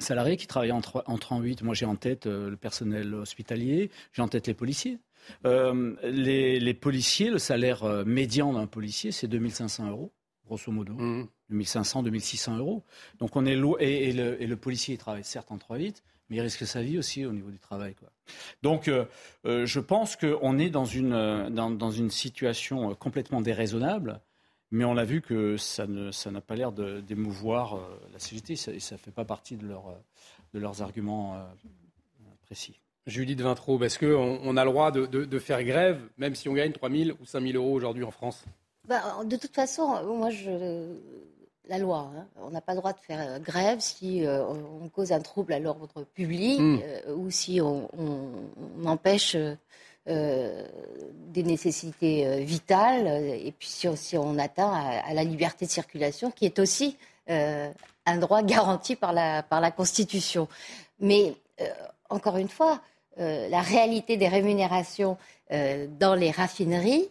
[0.00, 1.18] salariés qui travaillent en, 3, en
[1.62, 4.98] Moi, j'ai en tête euh, le personnel hospitalier, j'ai en tête les policiers.
[5.44, 10.12] Euh, les, policiers, le salaire euh, médian d'un policier, c'est 2500 euros,
[10.46, 10.94] grosso modo.
[11.50, 12.04] 2500, mmh.
[12.04, 12.82] 2600 euros.
[13.18, 13.76] Donc on est loin.
[13.80, 17.32] Et, le, policier, il travaille certes en 3-8, mais il risque sa vie aussi au
[17.32, 17.94] niveau du travail.
[17.94, 18.10] Quoi.
[18.62, 18.90] Donc
[19.44, 24.20] je pense qu'on est dans une, dans une situation complètement déraisonnable
[24.70, 28.56] mais on a vu que ça n'a ça pas l'air d'émouvoir euh, la CGT et
[28.56, 29.96] ça ne fait pas partie de, leur,
[30.54, 31.44] de leurs arguments euh,
[32.42, 32.80] précis.
[33.06, 36.52] Judith Vintraud, est-ce qu'on on a le droit de, de, faire grève, même si on
[36.52, 38.44] gagne 3 000 ou 5 000 euros aujourd'hui en France?
[38.86, 40.94] Bah, De toute façon, moi, je,
[41.66, 45.12] la loi, hein, on n'a pas le droit de faire euh, grève si on cause
[45.12, 46.80] un trouble à l'ordre public hmm.
[47.16, 49.54] ou si on, on empêche euh,
[50.06, 56.46] des nécessités euh, vitales, et puis si, on atteint à, la liberté de circulation, qui
[56.46, 56.96] est aussi
[57.28, 57.70] euh,
[58.06, 60.48] un droit garanti par la, par la Constitution.
[60.98, 61.34] Mais
[62.08, 62.80] encore une fois,
[63.18, 65.18] la réalité des rémunérations
[65.50, 67.08] dans les raffineries,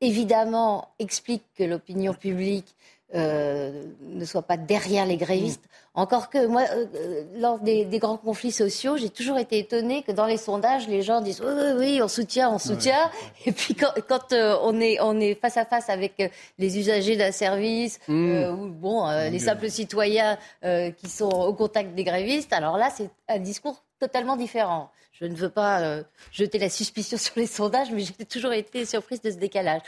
[0.00, 2.74] évidemment, explique que l'opinion publique
[3.14, 5.62] euh, ne soit pas derrière les grévistes.
[5.94, 10.10] Encore que moi, euh, euh, lors des, grands conflits sociaux, j'ai toujours été étonnée que
[10.10, 13.10] dans les sondages, les gens disent oui, oui, oui on soutient, on soutient.
[13.46, 18.00] Et puis quand, on, est, on est face à face avec les usagers d'un service
[18.08, 18.44] mmh.
[18.50, 23.38] ou bon, les simples citoyens qui sont au contact des grévistes, alors là, c'est un
[23.38, 24.90] discours totalement différent.
[25.12, 26.00] Je ne veux pas
[26.32, 29.82] jeter la suspicion sur les sondages, mais j'ai toujours été surprise de ce décalage.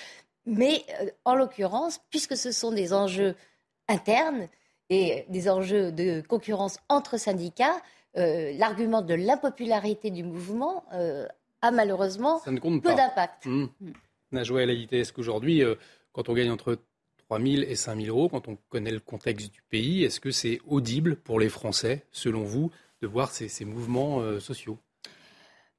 [0.49, 3.37] Mais euh, en l'occurrence, puisque ce sont des enjeux
[3.87, 4.49] internes
[4.89, 7.83] et des enjeux de concurrence entre syndicats,
[8.17, 11.27] euh, l'argument de l'impopularité du mouvement euh,
[11.61, 13.45] a malheureusement peu d'impact.
[13.45, 13.67] Mmh.
[13.81, 13.93] Mmh.
[14.33, 15.63] Najwa est-ce qu'aujourd'hui,
[16.13, 16.79] quand on gagne entre
[17.29, 20.31] 3 000 et 5 000 euros, quand on connaît le contexte du pays, est-ce que
[20.31, 22.71] c'est audible pour les Français, selon vous,
[23.03, 24.79] de voir ces mouvements sociaux?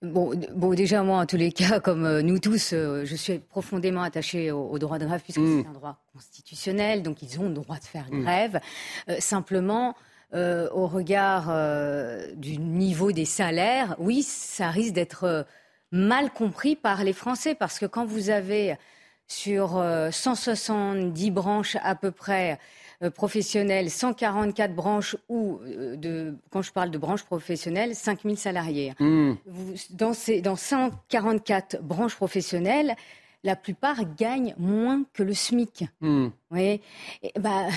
[0.01, 3.39] Bon, bon, déjà, moi, en tous les cas, comme euh, nous tous, euh, je suis
[3.39, 5.61] profondément attachée au, droit de grève, puisque mm.
[5.61, 8.21] c'est un droit constitutionnel, donc ils ont le droit de faire mm.
[8.21, 8.59] grève.
[9.09, 9.95] Euh, simplement,
[10.31, 11.51] au regard
[12.35, 15.47] du niveau des salaires, oui, ça risque d'être
[15.91, 18.77] mal compris par les Français, parce que quand vous avez
[19.25, 22.59] sur 170 branches à peu près
[23.01, 28.93] euh, professionnelles, 144 branches ou, euh, de, quand je parle de branches professionnelles, 5000 salariés.
[28.99, 29.35] Hmm.
[29.91, 32.95] dans, ces, dans 144 branches professionnelles,
[33.45, 35.85] la plupart gagnent moins que le SMIC.
[36.01, 36.27] Hmm.
[36.51, 36.81] Oui.
[37.39, 37.67] bah,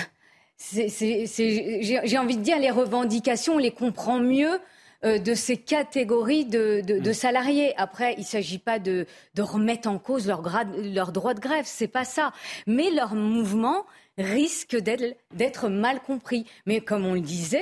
[0.73, 4.59] j'ai envie de dire, les revendications, on les comprend mieux
[5.05, 7.13] euh, de ces catégories de, hmm.
[7.13, 7.73] salariés.
[7.77, 9.05] Après, il ne s'agit pas de,
[9.37, 10.41] remettre en cause leur,
[10.77, 12.33] leur droit de grève, c'est pas ça.
[12.67, 13.85] Mais leur mouvement
[14.17, 16.45] risque d'être mal compris.
[16.65, 17.61] Mais comme on le disait,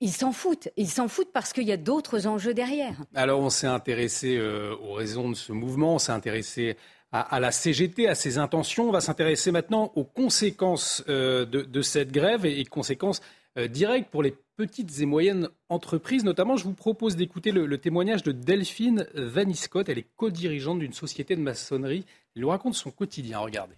[0.00, 0.68] ils s'en foutent.
[0.76, 2.96] Ils s'en foutent parce qu'il y a d'autres enjeux derrière.
[3.14, 6.76] Alors on s'est intéressé euh, aux raisons de ce mouvement, on s'est intéressé
[7.12, 8.88] à, la CGT, à ses intentions.
[8.88, 13.22] On va s'intéresser maintenant aux conséquences euh, de, cette grève et, conséquences
[13.56, 16.24] euh, directes pour les petites et moyennes entreprises.
[16.24, 19.88] Notamment, je vous propose d'écouter le, le, témoignage de Delphine Vaniscott.
[19.88, 22.04] Elle est co-dirigeante d'une société de maçonnerie.
[22.34, 23.38] Elle nous raconte son quotidien.
[23.38, 23.76] Regardez.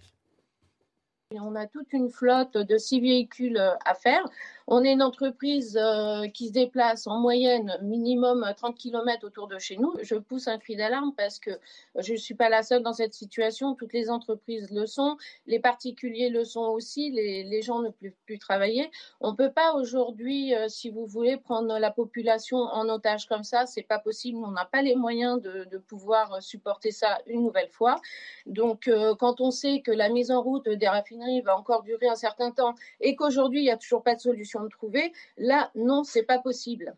[1.35, 4.27] On a toute une flotte de six véhicules euh, à faire.
[4.71, 9.57] On est une entreprise euh, qui se déplace en moyenne minimum 30 km autour de
[9.57, 9.95] chez nous.
[10.03, 11.49] Je pousse un cri d'alarme parce que
[11.97, 13.73] je ne suis pas la seule dans cette situation.
[13.73, 15.17] Toutes les entreprises le sont,
[15.47, 18.91] les particuliers le sont aussi, les, gens ne peuvent plus travailler.
[19.21, 23.43] On ne peut pas aujourd'hui, euh, si vous voulez, prendre la population en otage comme
[23.43, 23.65] ça.
[23.65, 24.37] C'est pas possible.
[24.45, 27.99] On n'a pas les moyens de, pouvoir supporter ça une nouvelle fois.
[28.45, 32.07] Donc, euh, quand on sait que la mise en route des raffineries va encore durer
[32.07, 35.11] un certain temps et qu'aujourd'hui, il n'y a toujours pas de solution de trouver.
[35.37, 36.95] Là, non, c'est pas possible.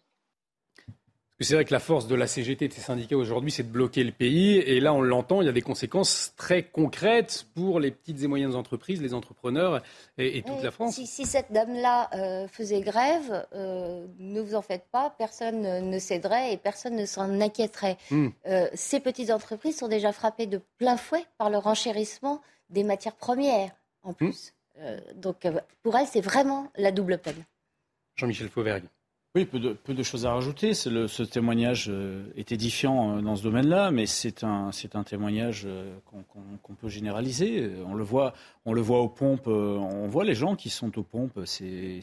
[1.41, 3.71] C'est vrai que la force de la CGT et de ses syndicats aujourd'hui, c'est de
[3.71, 4.57] bloquer le pays.
[4.57, 8.27] Et là, on l'entend, il y a des conséquences très concrètes pour les petites et
[8.27, 9.81] moyennes entreprises, les entrepreneurs
[10.17, 10.95] et, toute la France.
[10.95, 16.53] Si, cette dame-là euh, faisait grève, euh, ne vous en faites pas, personne ne céderait
[16.53, 17.97] et personne ne s'en inquiéterait.
[18.11, 18.29] Hmm.
[18.45, 23.15] Euh, ces petites entreprises sont déjà frappées de plein fouet par le renchérissement des matières
[23.15, 23.71] premières,
[24.03, 24.15] en hmm.
[24.15, 24.53] plus.
[25.15, 25.47] donc,
[25.83, 27.43] pour elles, c'est vraiment la double peine.
[28.15, 28.85] Jean-Michel Fauvergue.
[29.33, 30.73] Oui, peu de, choses à rajouter.
[30.73, 35.95] Ce témoignage euh, est édifiant euh, dans ce domaine-là, mais c'est un, un, témoignage euh,
[36.61, 37.71] qu'on peut généraliser.
[37.87, 38.33] On le voit,
[38.65, 39.47] on le voit aux pompes.
[39.47, 41.39] On voit les gens qui sont aux pompes.
[41.45, 42.01] C'est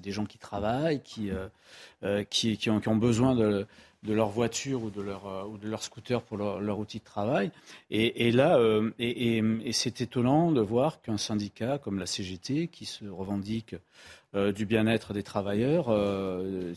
[0.00, 1.32] des gens qui travaillent, qui,
[2.30, 3.66] qui, ont, qui ont, besoin de,
[4.06, 7.50] leur voiture ou de leur, ou de leur scooter pour leur, outil de travail.
[7.90, 8.60] Et, là,
[9.00, 13.74] et c'est étonnant de voir qu'un syndicat comme la CGT, qui se revendique
[14.36, 16.72] euh, du bien-être des travailleurs euh,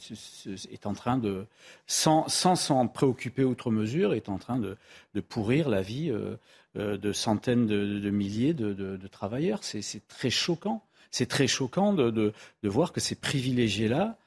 [0.72, 1.46] est en train de,
[1.86, 4.76] sans s'en préoccuper outre mesure, est en train de,
[5.22, 9.60] pourrir la vie euh, de centaines de, milliers de, travailleurs.
[9.62, 10.84] C'est très choquant.
[11.12, 12.34] C'est très choquant de,
[12.64, 14.18] voir que ces privilégiés-là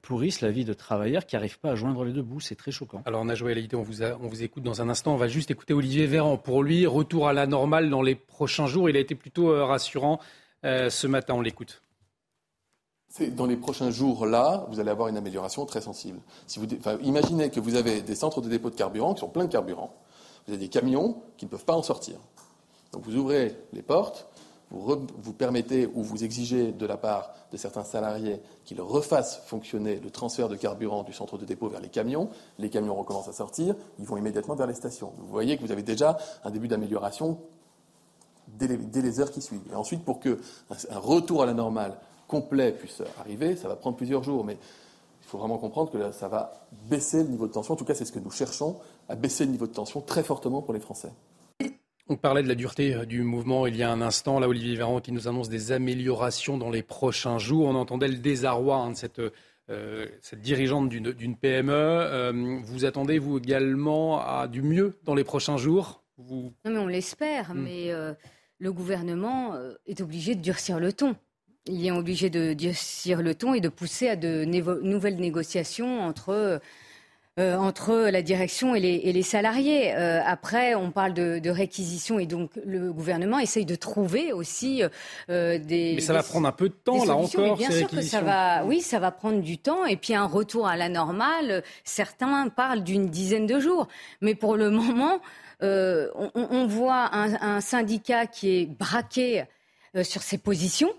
[0.00, 2.38] pourrissent la vie de travailleurs qui n'arrivent pas à joindre les deux bouts.
[2.38, 3.02] C'est très choquant.
[3.04, 5.12] Alors, on a joué à l'idée, on vous, on vous écoute dans un instant.
[5.14, 6.36] On va juste écouter Olivier Véran.
[6.36, 8.88] Pour lui, retour à la normale dans les prochains jours.
[8.88, 10.20] Il a été plutôt rassurant
[10.62, 11.34] ce matin.
[11.34, 11.82] On l'écoute.
[13.32, 16.20] Dans les prochains jours, là, vous allez avoir une amélioration très sensible.
[16.46, 16.66] Si vous,
[17.02, 19.92] imaginez que vous avez des centres de dépôt de carburant qui sont pleins de carburant.
[20.46, 22.16] Vous avez des camions qui ne peuvent pas en sortir.
[22.92, 24.28] Donc vous ouvrez les portes,
[24.70, 29.96] vous, vous, permettez ou vous exigez de la part de certains salariés qu'ils refassent fonctionner
[29.96, 32.30] le transfert de carburant du centre de dépôt vers les camions.
[32.60, 35.12] Les camions recommencent à sortir, ils vont immédiatement vers les stations.
[35.18, 37.38] Vous voyez que vous avez déjà un début d'amélioration
[38.58, 39.60] dès, les, heures qui suivent.
[39.72, 40.36] Et ensuite, pour qu'un
[40.90, 41.98] un retour à la normale
[42.28, 44.44] complet puisse arriver, ça va prendre plusieurs jours.
[44.44, 47.74] Mais il faut vraiment comprendre que ça va baisser le niveau de tension.
[47.74, 48.76] En tout cas, c'est ce que nous cherchons,
[49.08, 51.10] à baisser le niveau de tension très fortement pour les Français.
[52.12, 54.40] On parlait de la dureté euh, du mouvement il y a un instant.
[54.40, 57.68] Là, Olivier Véran qui nous annonce des améliorations dans les prochains jours.
[57.68, 59.20] On entendait le désarroi hein, de cette,
[59.70, 61.72] euh, cette dirigeante d'une PME.
[61.72, 66.02] Euh, vous attendez, vous également, à du mieux dans les prochains jours?
[66.18, 67.54] Non, mais on l'espère.
[67.54, 67.62] Hmm.
[67.62, 67.92] Mais
[68.60, 69.54] le gouvernement
[69.86, 71.16] est obligé de durcir le ton
[71.66, 76.60] il est obligé de durcir le ton et de pousser à de nouvelles négociations entre,
[77.38, 79.94] euh, entre la direction et les, salariés.
[79.94, 84.82] Euh, après, on parle de, réquisition et donc le gouvernement essaye de trouver aussi
[85.28, 85.94] euh, des.
[85.96, 87.56] Mais ça va prendre un peu de temps, là encore.
[87.56, 90.66] bien sûr que ça va, oui, ça va prendre du temps et puis un retour
[90.66, 91.62] à la normale.
[91.84, 93.86] Certains parlent d'une dizaine de jours,
[94.20, 95.20] mais pour le moment,
[95.62, 99.44] on, voit un, un, syndicat qui est braqué
[100.02, 100.90] sur ses positions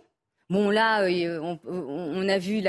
[0.51, 1.05] Bon, là,
[1.65, 2.61] on, a vu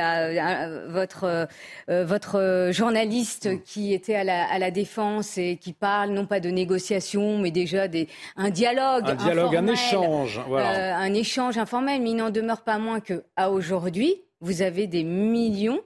[0.93, 1.49] votre,
[1.89, 6.49] votre journaliste qui était à la, à la, défense et qui parle non pas de
[6.49, 9.11] négociation, mais déjà des, un dialogue.
[9.11, 10.41] Un dialogue, un échange.
[10.47, 10.97] Voilà.
[10.97, 15.81] un échange informel, mais il n'en demeure pas moins qu'à aujourd'hui, vous avez des millions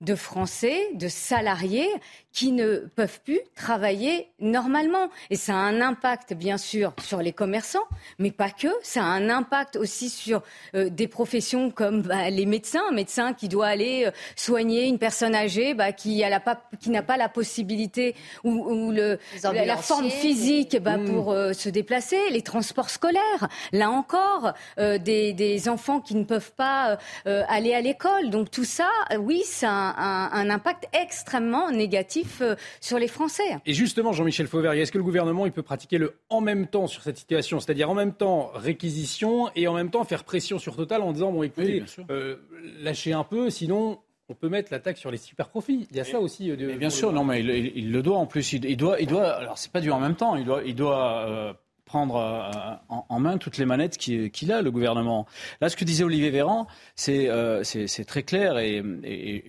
[0.00, 1.88] de Français, de salariés
[2.32, 5.08] qui ne peuvent plus travailler normalement.
[5.30, 7.86] Et ça a un impact, bien sûr, sur les commerçants,
[8.18, 8.68] mais pas que.
[8.82, 10.42] Ça a un impact aussi sur
[10.74, 12.82] euh, des professions comme bah, les médecins.
[12.88, 16.62] Un médecin qui doit aller euh, soigner une personne âgée bah, qui n'a pas,
[17.06, 18.14] pas, la possibilité
[18.44, 21.04] ou, le, la, forme physique bah, mmh.
[21.06, 22.18] pour euh, se déplacer.
[22.30, 28.30] Les transports scolaires, là encore, des, des, enfants qui ne peuvent pas aller à l'école.
[28.30, 33.42] Donc tout ça, oui, ça a un impact extrêmement négatif euh, sur les Français.
[33.66, 36.86] Et justement, Jean-Michel Fauvergue, est-ce que le gouvernement il peut pratiquer le en même temps
[36.86, 40.76] sur cette situation C'est-à-dire en même temps réquisition et en même temps faire pression sur
[40.76, 42.36] Total en disant, bon écoutez, euh,
[42.80, 43.98] lâchez un peu, sinon
[44.28, 45.88] on peut mettre l'attaque sur les super profits.
[45.90, 46.50] Il y a ça aussi.
[46.50, 48.52] Euh, bien sûr, non, mais il, le doit en plus.
[48.52, 49.28] Il, doit, il doit.
[49.34, 50.36] Alors c'est pas du en même temps.
[50.36, 51.56] Il doit, il doit
[51.90, 55.26] prendre euh, en, main toutes les manettes qu'il a, le gouvernement.
[55.60, 57.64] Là, ce que disait Olivier Véran, c'est euh,
[58.06, 58.80] très clair et,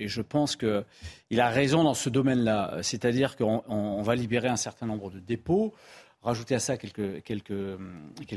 [0.08, 2.80] je pense qu'il a raison dans ce domaine-là.
[2.82, 5.76] C'est-à-dire qu'on va libérer un certain nombre de dépôts
[6.24, 7.24] rajouter à ça quelques,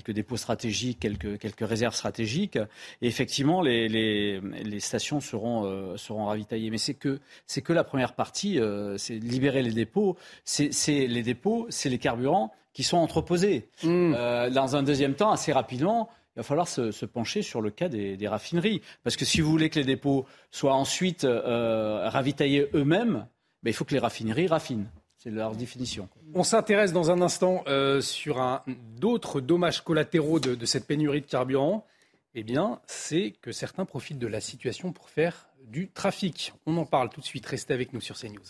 [0.09, 2.59] dépôts stratégiques, quelques, réserves stratégiques.
[3.03, 4.41] Et effectivement, les,
[4.81, 6.71] stations seront, euh, seront ravitaillées.
[6.71, 8.61] Mais c'est que la première partie,
[8.99, 10.17] c'est libérer les dépôts.
[10.45, 13.69] C'est les dépôts, c'est les carburants qui sont entreposés.
[13.83, 14.13] Hmm.
[14.15, 17.89] Euh, dans un deuxième temps, assez rapidement, il va falloir se, pencher sur le cas
[17.89, 18.83] des, raffineries.
[19.05, 23.27] Parce que si vous voulez que les dépôts soient ensuite euh, ravitaillés eux-mêmes,
[23.63, 24.89] ben, il faut que les raffineries raffinent.
[25.17, 26.09] C'est leur définition.
[26.35, 28.61] On s'intéresse dans un instant euh, sur
[28.99, 31.87] d'autres dommages collatéraux de, de, cette pénurie de carburant.
[32.35, 36.53] Eh bien, c'est que certains profitent de la situation pour faire du trafic.
[36.67, 37.47] On en parle tout de suite.
[37.47, 38.43] Restez avec nous sur CNews.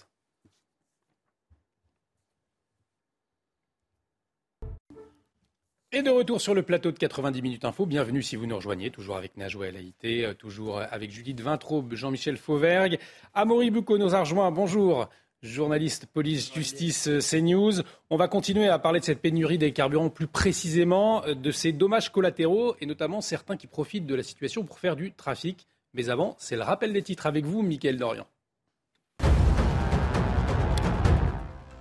[5.96, 7.86] Et de retour sur le plateau de 90 minutes info.
[7.86, 11.94] Bienvenue si vous nous rejoignez, toujours avec Najwa El Haïté, euh, toujours avec Judith Vintraube,
[11.94, 12.98] Jean-Michel Fauvergue.
[13.32, 14.50] Amaury Bucco nous a rejoint.
[14.50, 15.08] Bonjour.
[15.40, 17.74] Journaliste police justice euh, CNews.
[18.10, 21.70] On va continuer à parler de cette pénurie des carburants, plus précisément euh, de ces
[21.70, 25.68] dommages collatéraux et notamment certains qui profitent de la situation pour faire du trafic.
[25.92, 28.26] Mais avant, c'est le rappel des titres avec vous, Mickaël Dorian.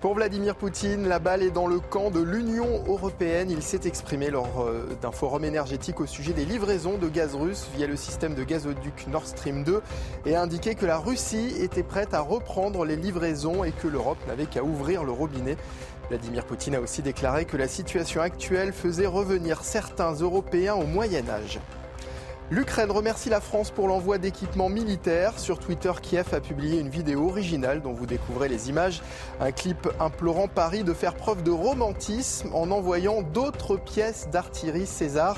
[0.03, 3.49] Pour Vladimir Poutine, la balle est dans le camp de l'Union européenne.
[3.49, 7.69] Il s'est exprimé lors euh, d'un forum énergétique au sujet des livraisons de gaz russe
[7.73, 9.81] via le système de gazoduc Nord Stream 2
[10.25, 14.17] et a indiqué que la Russie était prête à reprendre les livraisons et que l'Europe
[14.27, 15.55] n'avait qu'à ouvrir le robinet.
[16.09, 21.29] Vladimir Poutine a aussi déclaré que la situation actuelle faisait revenir certains Européens au Moyen
[21.29, 21.61] Âge.
[22.51, 25.39] L'Ukraine remercie la France pour l'envoi d'équipements militaires.
[25.39, 29.01] Sur Twitter, Kiev a publié une vidéo originale dont vous découvrez les images.
[29.39, 35.37] Un clip implorant Paris de faire preuve de romantisme en envoyant d'autres pièces d'artillerie César.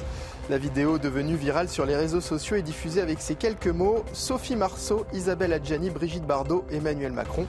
[0.49, 4.55] La vidéo devenue virale sur les réseaux sociaux est diffusée avec ces quelques mots Sophie
[4.55, 7.45] Marceau, Isabelle Adjani, Brigitte Bardot, Emmanuel Macron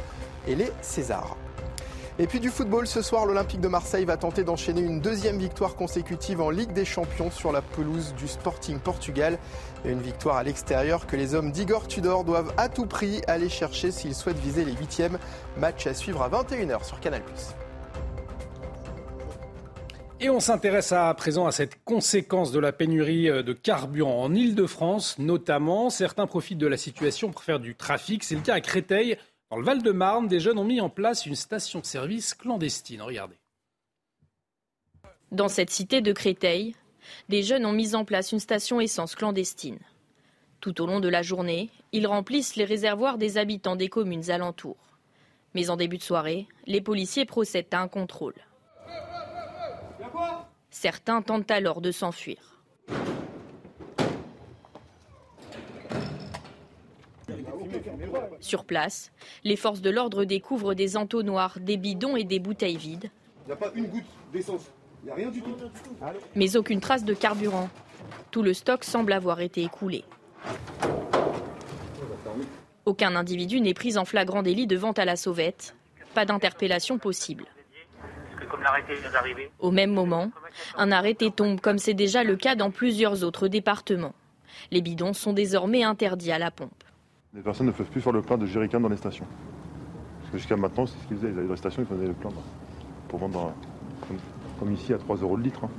[0.47, 1.37] et les Césars.
[2.19, 5.75] Et puis du football, ce soir, l'Olympique de Marseille va tenter d'enchaîner une deuxième victoire
[5.75, 9.39] consécutive en Ligue des Champions sur la pelouse du Sporting Portugal.
[9.85, 13.91] Une victoire à l'extérieur que les hommes d'Igor Tudor doivent à tout prix aller chercher
[13.91, 15.19] s'ils souhaitent viser les huitièmes.
[15.59, 17.23] Match à suivre à 21h sur Canal+.
[20.19, 24.35] Et on s'intéresse à présent à cette conséquence de la pénurie euh, de carburant en
[24.35, 25.91] Ile-de-France, notamment.
[25.91, 28.25] Certains profitent de la situation pour faire du trafic.
[28.25, 29.19] C'est le cas à Créteil,
[29.51, 33.03] dans le Val-de-Marne, des jeunes ont mis en place une station-service clandestine.
[33.03, 33.37] Regardez.
[35.31, 36.75] Dans cette cité de Créteil,
[37.29, 39.79] des jeunes ont mis en place une station essence clandestine.
[40.61, 44.99] Tout au long de la journée, ils remplissent les réservoirs des habitants des communes alentours.
[45.55, 48.35] Mais en début de soirée, les policiers procèdent à un contrôle.
[50.71, 52.63] Certains tentent alors de s'enfuir.
[58.41, 59.13] Sur place,
[59.45, 63.11] les forces de l'ordre découvrent des entonnoirs, des bidons et des bouteilles vides.
[63.45, 64.71] Il n'y a pas une goutte d'essence.
[65.03, 65.57] Il n'y a rien du tout.
[66.35, 67.69] Mais aucune trace de carburant.
[68.31, 70.05] Tout le stock semble avoir été écoulé.
[72.85, 75.77] Aucun individu n'est pris en flagrant délit de vente à la sauvette.
[76.15, 77.45] Pas d'interpellation possible.
[79.59, 80.31] Au même moment,
[80.77, 84.15] un arrêté tombe comme c'est déjà le cas dans plusieurs autres départements.
[84.71, 86.85] Les bidons sont désormais interdits à la pompe.
[87.35, 89.27] Les personnes ne peuvent plus faire le plein de jerrycans dans les stations.
[90.21, 91.31] Parce que jusqu'à maintenant, c'est ce qu'ils faisaient.
[91.33, 92.31] Ils avaient des stations, ils faisaient le plein
[93.09, 93.53] pour vendre
[94.59, 95.65] comme ici à 3 euros le litre.
[95.65, 95.71] hein.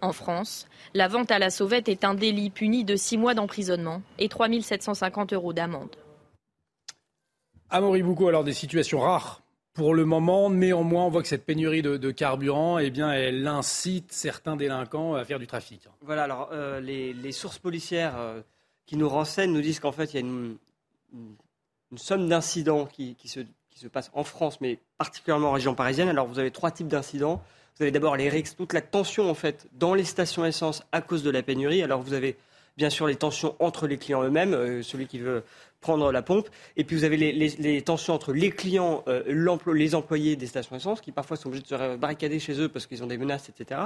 [0.00, 4.02] En France, la vente à la sauvette est un délit puni de 6 mois d'emprisonnement
[4.18, 5.94] et 3 750 euros d'amende.
[7.70, 9.42] Amaury Boucaud, alors des situations rares
[9.74, 10.50] pour le moment.
[10.50, 15.14] Néanmoins, on voit que cette pénurie de, de carburant, eh bien, elle incite certains délinquants
[15.14, 15.88] à faire du trafic.
[16.02, 18.40] Voilà, alors euh, les, les sources policières euh,
[18.86, 20.56] qui nous renseignent nous disent qu'en fait, il y a une,
[21.96, 26.08] somme d'incidents qui, qui se, qui se passent en France, mais particulièrement en région parisienne.
[26.08, 27.42] Alors, vous avez trois types d'incidents.
[27.76, 31.00] Vous avez d'abord les RICS, toute la tension en fait dans les stations essence à
[31.00, 31.82] cause de la pénurie.
[31.82, 32.36] Alors, vous avez
[32.76, 35.44] bien sûr les tensions entre les clients eux-mêmes, euh, celui qui veut
[35.84, 40.34] prendre la pompe, et puis vous avez les, tensions entre les clients, euh, les employés
[40.34, 43.06] des stations essence, qui parfois sont obligés de se barricader chez eux parce qu'ils ont
[43.06, 43.82] des menaces, etc.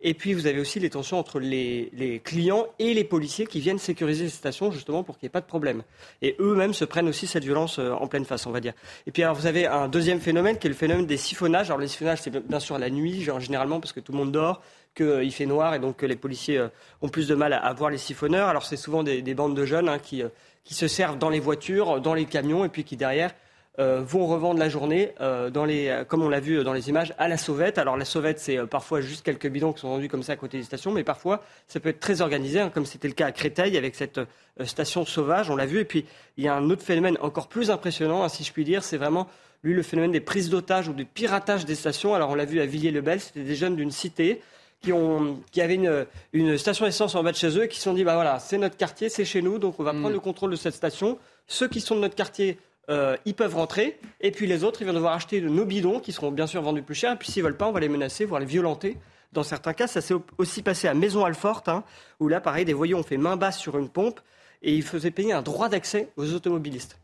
[0.00, 3.78] Et puis vous avez aussi les tensions entre les, clients et les policiers qui viennent
[3.78, 5.82] sécuriser les stations justement pour qu'il n'y ait pas de problème.
[6.22, 8.72] Et eux-mêmes se prennent aussi cette violence euh, en pleine face, on va dire.
[9.06, 11.66] Et puis alors vous avez un deuxième phénomène qui est le phénomène des siphonnages.
[11.66, 14.32] Alors les siphonnages, c'est bien sûr la nuit, genre, généralement parce que tout le monde
[14.32, 14.62] dort
[14.94, 16.68] qu'il fait noir et donc que les policiers euh,
[17.02, 18.48] ont plus de mal à, voir les siphonneurs.
[18.48, 20.28] Alors c'est souvent des, des bandes de jeunes hein, qui, euh,
[20.64, 23.32] qui se servent dans les voitures, dans les camions et puis qui derrière
[23.78, 27.26] euh, vont revendre la journée, euh, euh, comme on l'a vu dans les images, à
[27.26, 27.78] la sauvette.
[27.78, 30.58] Alors la sauvette, c'est parfois juste quelques bidons qui sont vendus comme ça à côté
[30.58, 33.32] des stations, mais parfois ça peut être très organisé, hein, comme c'était le cas à
[33.32, 34.20] Créteil avec cette
[34.64, 35.78] station sauvage, on l'a vu.
[35.80, 36.04] Et puis
[36.36, 38.98] il y a un autre phénomène encore plus impressionnant, hein, si je puis dire, c'est
[38.98, 39.26] vraiment
[39.62, 42.14] lui le phénomène des prises d'otages ou du piratage des stations.
[42.14, 44.42] Alors on l'a vu à Villiers-le-Bel, c'était des jeunes d'une cité
[44.82, 47.78] qui, ont, qui avaient une, une station essence en bas de chez eux et qui
[47.78, 50.10] se sont dit bah voilà, c'est notre quartier, c'est chez nous, donc on va prendre
[50.10, 51.18] le contrôle de cette station.
[51.46, 52.58] Ceux qui sont de notre quartier,
[52.90, 56.00] euh, ils peuvent rentrer, et puis les autres, ils vont devoir acheter de nos bidons
[56.00, 57.88] qui seront bien sûr vendus plus cher, et puis s'ils veulent pas, on va les
[57.88, 58.96] menacer, voire les violenter.
[59.32, 61.84] Dans certains cas, ça s'est aussi passé à Maison Alforte, hein,
[62.20, 64.20] où là, pareil, des voyous ont fait main basse sur une pompe
[64.62, 66.98] et ils faisaient payer un droit d'accès aux automobilistes.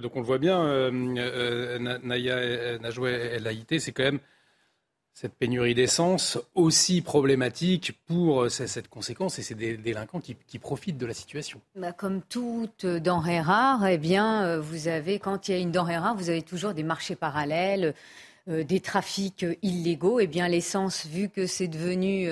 [0.00, 4.02] Donc on le voit bien, euh, euh, Na- Naya euh, Najoué El Haïté, c'est quand
[4.04, 4.18] même
[5.14, 11.06] cette pénurie d'essence aussi problématique pour euh, cette conséquence et des délinquants qui, profitent de
[11.06, 11.60] la situation.
[11.76, 15.70] Bah, comme toute denrée rare, eh bien, euh, vous avez, quand il y a une
[15.70, 17.94] denrée rare, vous avez toujours des marchés parallèles,
[18.48, 20.18] euh, des trafics illégaux.
[20.18, 22.28] Eh bien, l'essence, vu que c'est devenu,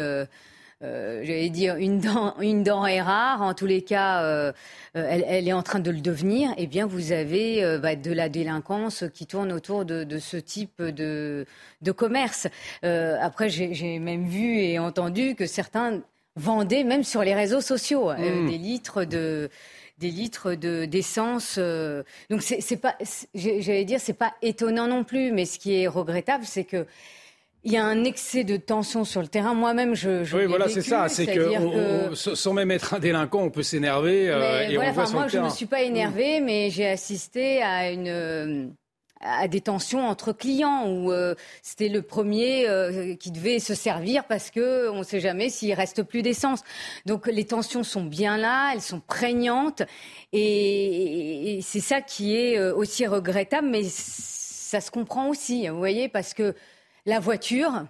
[0.83, 4.53] euh, j'allais dire, une, den- une denrée rare, en tous les cas, euh,
[4.97, 7.95] euh, elle, elle est en train de le devenir, eh bien, vous avez euh, bah,
[7.97, 11.47] de la délinquance qui tourne autour de, de ce type de,
[11.83, 12.47] de commerce.
[12.83, 16.01] Après, j'ai même vu et entendu que certains
[16.37, 18.47] vendaient, même sur les réseaux sociaux, Mmh.
[18.49, 19.51] des litres de
[19.99, 21.59] des litres de d'essence.
[22.31, 22.97] donc c'est pas,
[23.35, 25.31] j'allais dire, c'est pas étonnant non plus.
[25.31, 26.87] Mais ce qui est regrettable, c'est que
[27.65, 29.55] il y a un excès de tension sur le terrain.
[29.55, 31.09] Moi-même, je, je Oui, voilà, c'est ça.
[31.09, 34.95] C'est que, on- sans même être un délinquant, on peut s'énerver euh, et voilà, on
[34.95, 35.51] voit sur moi, le je ne terrain.
[35.53, 38.67] me suis pas énervée, mais j'ai assisté à une euh,
[39.25, 44.25] à des tensions entre clients où euh, c'était le premier euh, qui devait se servir
[44.25, 46.63] parce que on ne sait jamais s'il reste plus d'essence.
[47.07, 49.83] Donc les tensions sont bien là, elles sont prégnantes
[50.33, 55.77] et, et c'est ça qui est euh, aussi regrettable, mais ça se comprend aussi, vous
[55.79, 56.55] voyez, parce que
[57.07, 57.87] la voiture,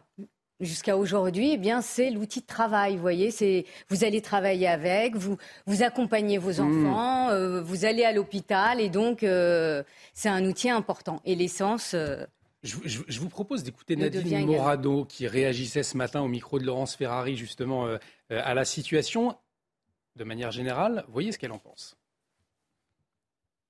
[0.61, 2.95] jusqu'à aujourd'hui, eh bien, c'est l'outil de travail.
[2.97, 5.37] Vous voyez, c'est vous allez travailler avec, vous
[5.67, 6.87] vous accompagnez vos Mmh.
[6.87, 9.83] enfants, euh, vous allez à l'hôpital, et donc euh,
[10.15, 11.21] c'est un outil important.
[11.25, 11.95] Et l'essence.
[11.95, 12.25] euh,
[12.63, 14.47] Je, je- je vous propose d'écouter Nadine.
[14.47, 17.89] Morano qui réagissait ce matin au micro de Laurence Ferrari justement
[18.31, 19.37] à la situation.
[20.15, 21.97] De manière générale, voyez ce qu'elle en pense.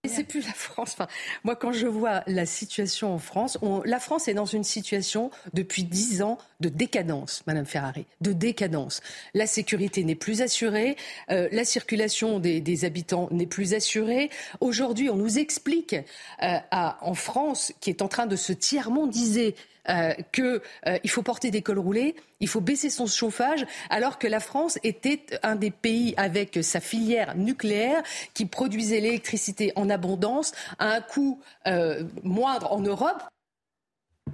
[0.05, 0.94] C'est plus la France.
[0.94, 1.07] Enfin,
[1.44, 5.30] moi, quand je vois la situation en France, on- la France est dans une situation
[5.55, 9.00] depuis dix ans de décadence, Madame Ferrari, de décadence.
[9.32, 10.96] La sécurité n'est plus assurée,
[11.30, 14.28] euh, la circulation des, des habitants n'est plus assurée.
[14.61, 19.55] Aujourd'hui, on nous explique euh, à- en France, qui est en train de se tiers-mondiser,
[19.88, 24.18] euh, que euh, il faut porter des cols roulés, il faut baisser son chauffage, alors
[24.18, 28.02] que la France était un des pays avec sa filière nucléaire
[28.34, 33.22] qui produisait l'électricité en abondance à un coût euh, moindre en Europe.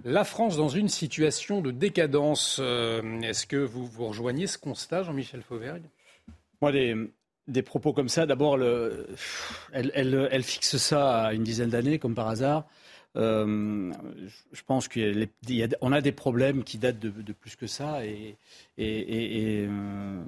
[0.05, 2.59] La France dans une situation de décadence.
[2.61, 5.83] euh, Est-ce que vous vous rejoignez ce constat, Jean-Michel Fauvergue?
[6.61, 6.95] Moi, des,
[7.49, 9.07] des propos comme ça, d'abord, le-
[9.73, 12.67] elle, elle- elle fixe ça à une dizaine d'années, comme par hasard.
[13.19, 13.93] Euh,
[14.53, 18.37] je pense qu'on a des problèmes qui datent de, plus que ça et,
[18.79, 20.21] euh,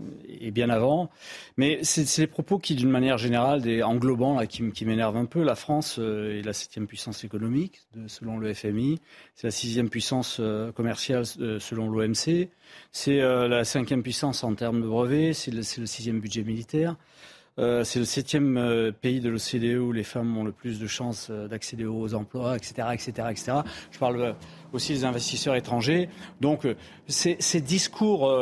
[0.51, 1.11] bien avant.
[1.57, 5.27] Mais c'est des propos qui, d'une manière générale, des englobants, là, qui, qui m'énervent un
[5.27, 5.45] peu.
[5.45, 9.01] La France euh, est la septième puissance économique, selon le FMI.
[9.37, 10.41] C'est la sixième puissance
[10.75, 12.49] commerciale, selon l'OMC.
[12.93, 15.33] C'est la cinquième puissance en termes de brevets.
[15.33, 16.97] C'est le sixième budget militaire.
[17.61, 20.87] Euh, c'est le septième euh, pays de l'OCDE où les femmes ont le plus de
[20.87, 23.53] chances euh, d'accéder aux emplois, etc., etc., etc.
[23.91, 24.35] Je parle
[24.73, 26.09] aussi des investisseurs étrangers.
[26.41, 26.67] Donc,
[27.07, 28.33] ces, ces discours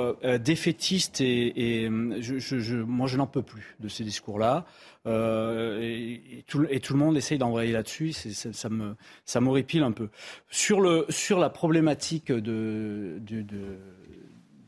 [0.44, 1.90] défaitistes et, et
[2.20, 4.66] je, je, moi, je n'en peux plus de ces discours-là.
[5.08, 8.12] Euh, et, tout, et, tout, le monde essaye d'envoyer là-dessus.
[8.12, 8.94] Ça me,
[9.24, 10.08] ça m'horripile un peu.
[10.50, 13.78] Sur, le, sur la problématique de, de, de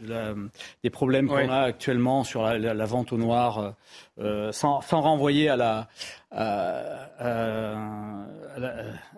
[0.00, 0.34] la,
[0.82, 3.70] des problèmes qu'on a actuellement sur la, la, la vente au noir, euh,
[4.18, 5.88] euh sans, sans, renvoyer à la,
[6.30, 8.74] à, à, la,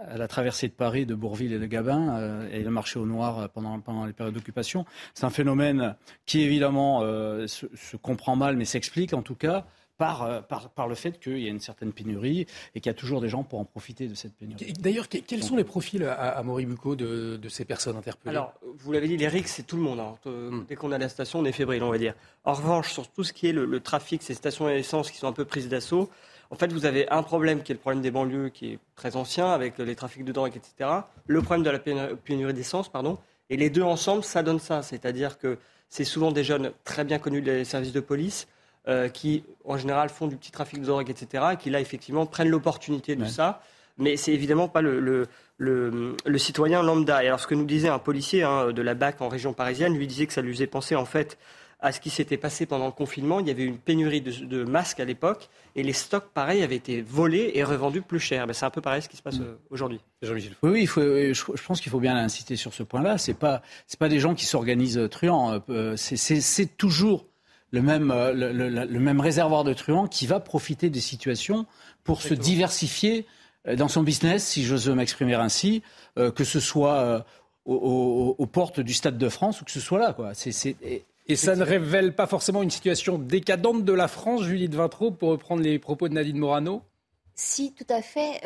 [0.08, 3.06] à, la, traversée de Paris, de Bourville et de Gabin, euh, et le marché au
[3.06, 4.84] noir pendant, pendant les périodes d'occupation.
[5.14, 9.66] C'est un phénomène qui, évidemment, euh, se, se, comprend mal, mais s'explique en tout cas.
[10.02, 12.94] Euh, par, par, le fait qu'il y a une certaine pénurie et qu'il y a
[12.94, 14.72] toujours des gens pour en profiter de cette pénurie.
[14.74, 18.36] D'ailleurs, quels sont les profils à, à Moribuco de, de, ces personnes interpellées?
[18.36, 20.00] Alors, vous l'avez dit, les RIC, c'est tout le monde.
[20.00, 20.14] Hein.
[20.24, 20.64] Hmm.
[20.68, 22.14] Dès qu'on a la station, on est fébrile, on va dire.
[22.44, 25.18] En revanche, sur tout ce qui est le, le trafic, ces stations à essence qui
[25.18, 26.10] sont un peu prises d'assaut,
[26.50, 29.16] en fait, vous avez un problème qui est le problème des banlieues, qui est très
[29.16, 30.90] ancien, avec les trafics de drogue, etc.
[31.26, 33.18] Le problème de la pénurie d'essence, pardon.
[33.48, 34.82] Et les deux ensemble, ça donne ça.
[34.82, 38.48] C'est-à-dire que c'est souvent des jeunes très bien connus des services de police
[38.88, 42.26] euh, qui, en général, font du petit trafic de drogue, etc., et qui, là, effectivement,
[42.26, 43.62] prennent l'opportunité de ça.
[43.98, 45.26] Mais c'est évidemment pas le, le,
[45.58, 47.22] le, le, citoyen lambda.
[47.22, 49.96] Et alors, ce que nous disait un policier hein, de la BAC en région parisienne,
[49.96, 51.38] lui disait que ça lui faisait penser, en fait,
[51.82, 53.40] à ce qui s'était passé pendant le confinement.
[53.40, 56.76] Il y avait une pénurie de, de masques à l'époque et les stocks, pareil, avaient
[56.76, 58.46] été volés et revendus plus cher.
[58.46, 59.42] Ben, c'est un peu pareil ce qui se passe mm.
[59.42, 60.00] euh, aujourd'hui.
[60.62, 63.18] Oui, oui il faut, je, pense qu'il faut bien l'inciter sur ce point-là.
[63.18, 63.62] Ce pas,
[63.98, 65.60] pas des gens qui s'organisent truands.
[65.68, 67.26] Euh, c'est toujours
[67.72, 71.66] le même, euh, le, même réservoir de truands qui va profiter des situations
[72.04, 73.26] pour se diversifier
[73.66, 75.82] euh, dans son business, si j'ose m'exprimer ainsi,
[76.18, 77.24] euh, que ce soit
[77.64, 80.12] aux, portes du Stade de France ou que ce soit là.
[80.12, 80.32] Quoi.
[81.26, 85.30] et ça ne révèle pas forcément une situation décadente de la France, Judith Vintraud, pour
[85.30, 86.82] reprendre les propos de Nadine Morano?
[87.34, 88.42] Si, tout à fait.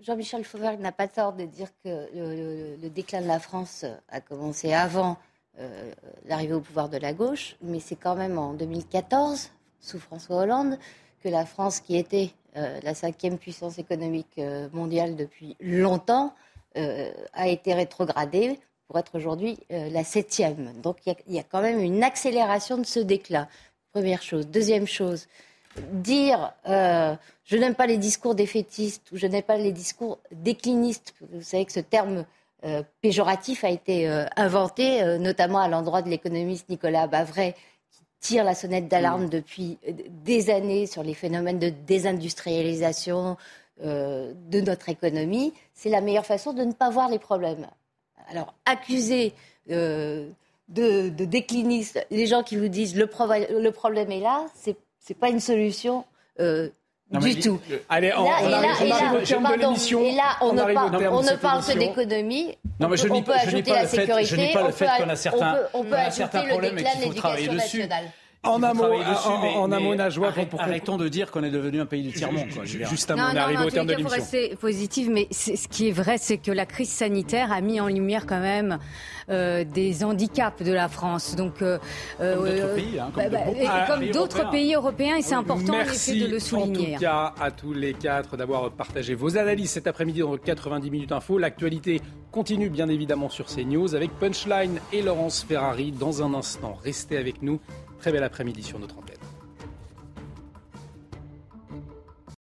[0.00, 4.72] Jean-Michel Fauvergue n'a pas tort de dire que le, déclin de la France a commencé
[4.72, 5.18] avant
[5.58, 5.92] euh,
[6.26, 9.50] l'arrivée au pouvoir de la gauche, mais c'est quand même en 2014,
[9.80, 10.78] sous François Hollande,
[11.22, 16.34] que la France, qui était euh, la cinquième puissance économique euh, mondiale depuis longtemps,
[17.34, 20.72] a été rétrogradée pour être aujourd'hui la septième.
[20.80, 23.46] Donc il y, y, a quand même une accélération de ce déclin.
[23.92, 24.46] Première chose.
[24.46, 25.28] Deuxième chose,
[25.92, 31.14] dire je n'aime pas les discours défaitistes ou je n'aime pas les discours déclinistes.
[31.30, 32.24] Vous savez que ce terme
[32.64, 37.54] euh, péjoratif a été euh, inventé, euh, notamment à l'endroit de l'économiste Nicolas Bavray,
[37.90, 43.36] qui tire la sonnette d'alarme depuis des années sur les phénomènes de désindustrialisation
[43.80, 45.52] de notre économie.
[45.74, 47.66] C'est la meilleure façon de ne pas voir les problèmes.
[48.28, 49.32] Alors, accuser
[49.68, 50.28] de,
[50.68, 53.08] de déclinistes les gens qui vous disent le,
[53.60, 54.76] le problème est là, c'est
[55.08, 56.04] n'est pas une solution
[57.20, 57.60] du tout.
[57.88, 60.00] Allez, on, arrive, au terme de l'émission.
[60.02, 62.56] Et là, on, ne, parle que d'économie.
[62.80, 64.24] Non, mais je on peut ajouter la sécurité.
[64.24, 67.52] Je n'ai pas le fait qu'on a certains, on peut, ajouter le déclin de l'éducation
[67.52, 68.04] nationale.
[68.44, 71.86] En un mot, en, un mot, Najwa, pour, Arrêtons de dire qu'on est devenu un
[71.86, 72.48] pays du tiers-monde.
[72.64, 74.16] Juste un mot, on est arrivé au terme de l'émission.
[74.16, 77.60] Il faut rester positif, mais ce qui est vrai, c'est que la crise sanitaire a
[77.60, 78.78] mis en lumière quand même
[79.32, 81.34] euh, des handicaps de la France.
[81.36, 81.78] Donc, euh,
[82.18, 83.38] comme d'autres pays, hein, comme, bah,
[83.88, 86.94] bah, d'autres pays européens, et c'est important Merci de le souligner.
[86.94, 90.90] en tout cas à tous les quatre d'avoir partagé vos analyses cet après-midi dans 90
[90.90, 91.38] minutes info.
[91.38, 96.78] L'actualité continue bien évidemment sur CNews avec Punchline et Laurence Ferrari dans un instant.
[96.82, 97.60] Restez avec nous.
[97.98, 99.21] Très bel après-midi sur notre antenne.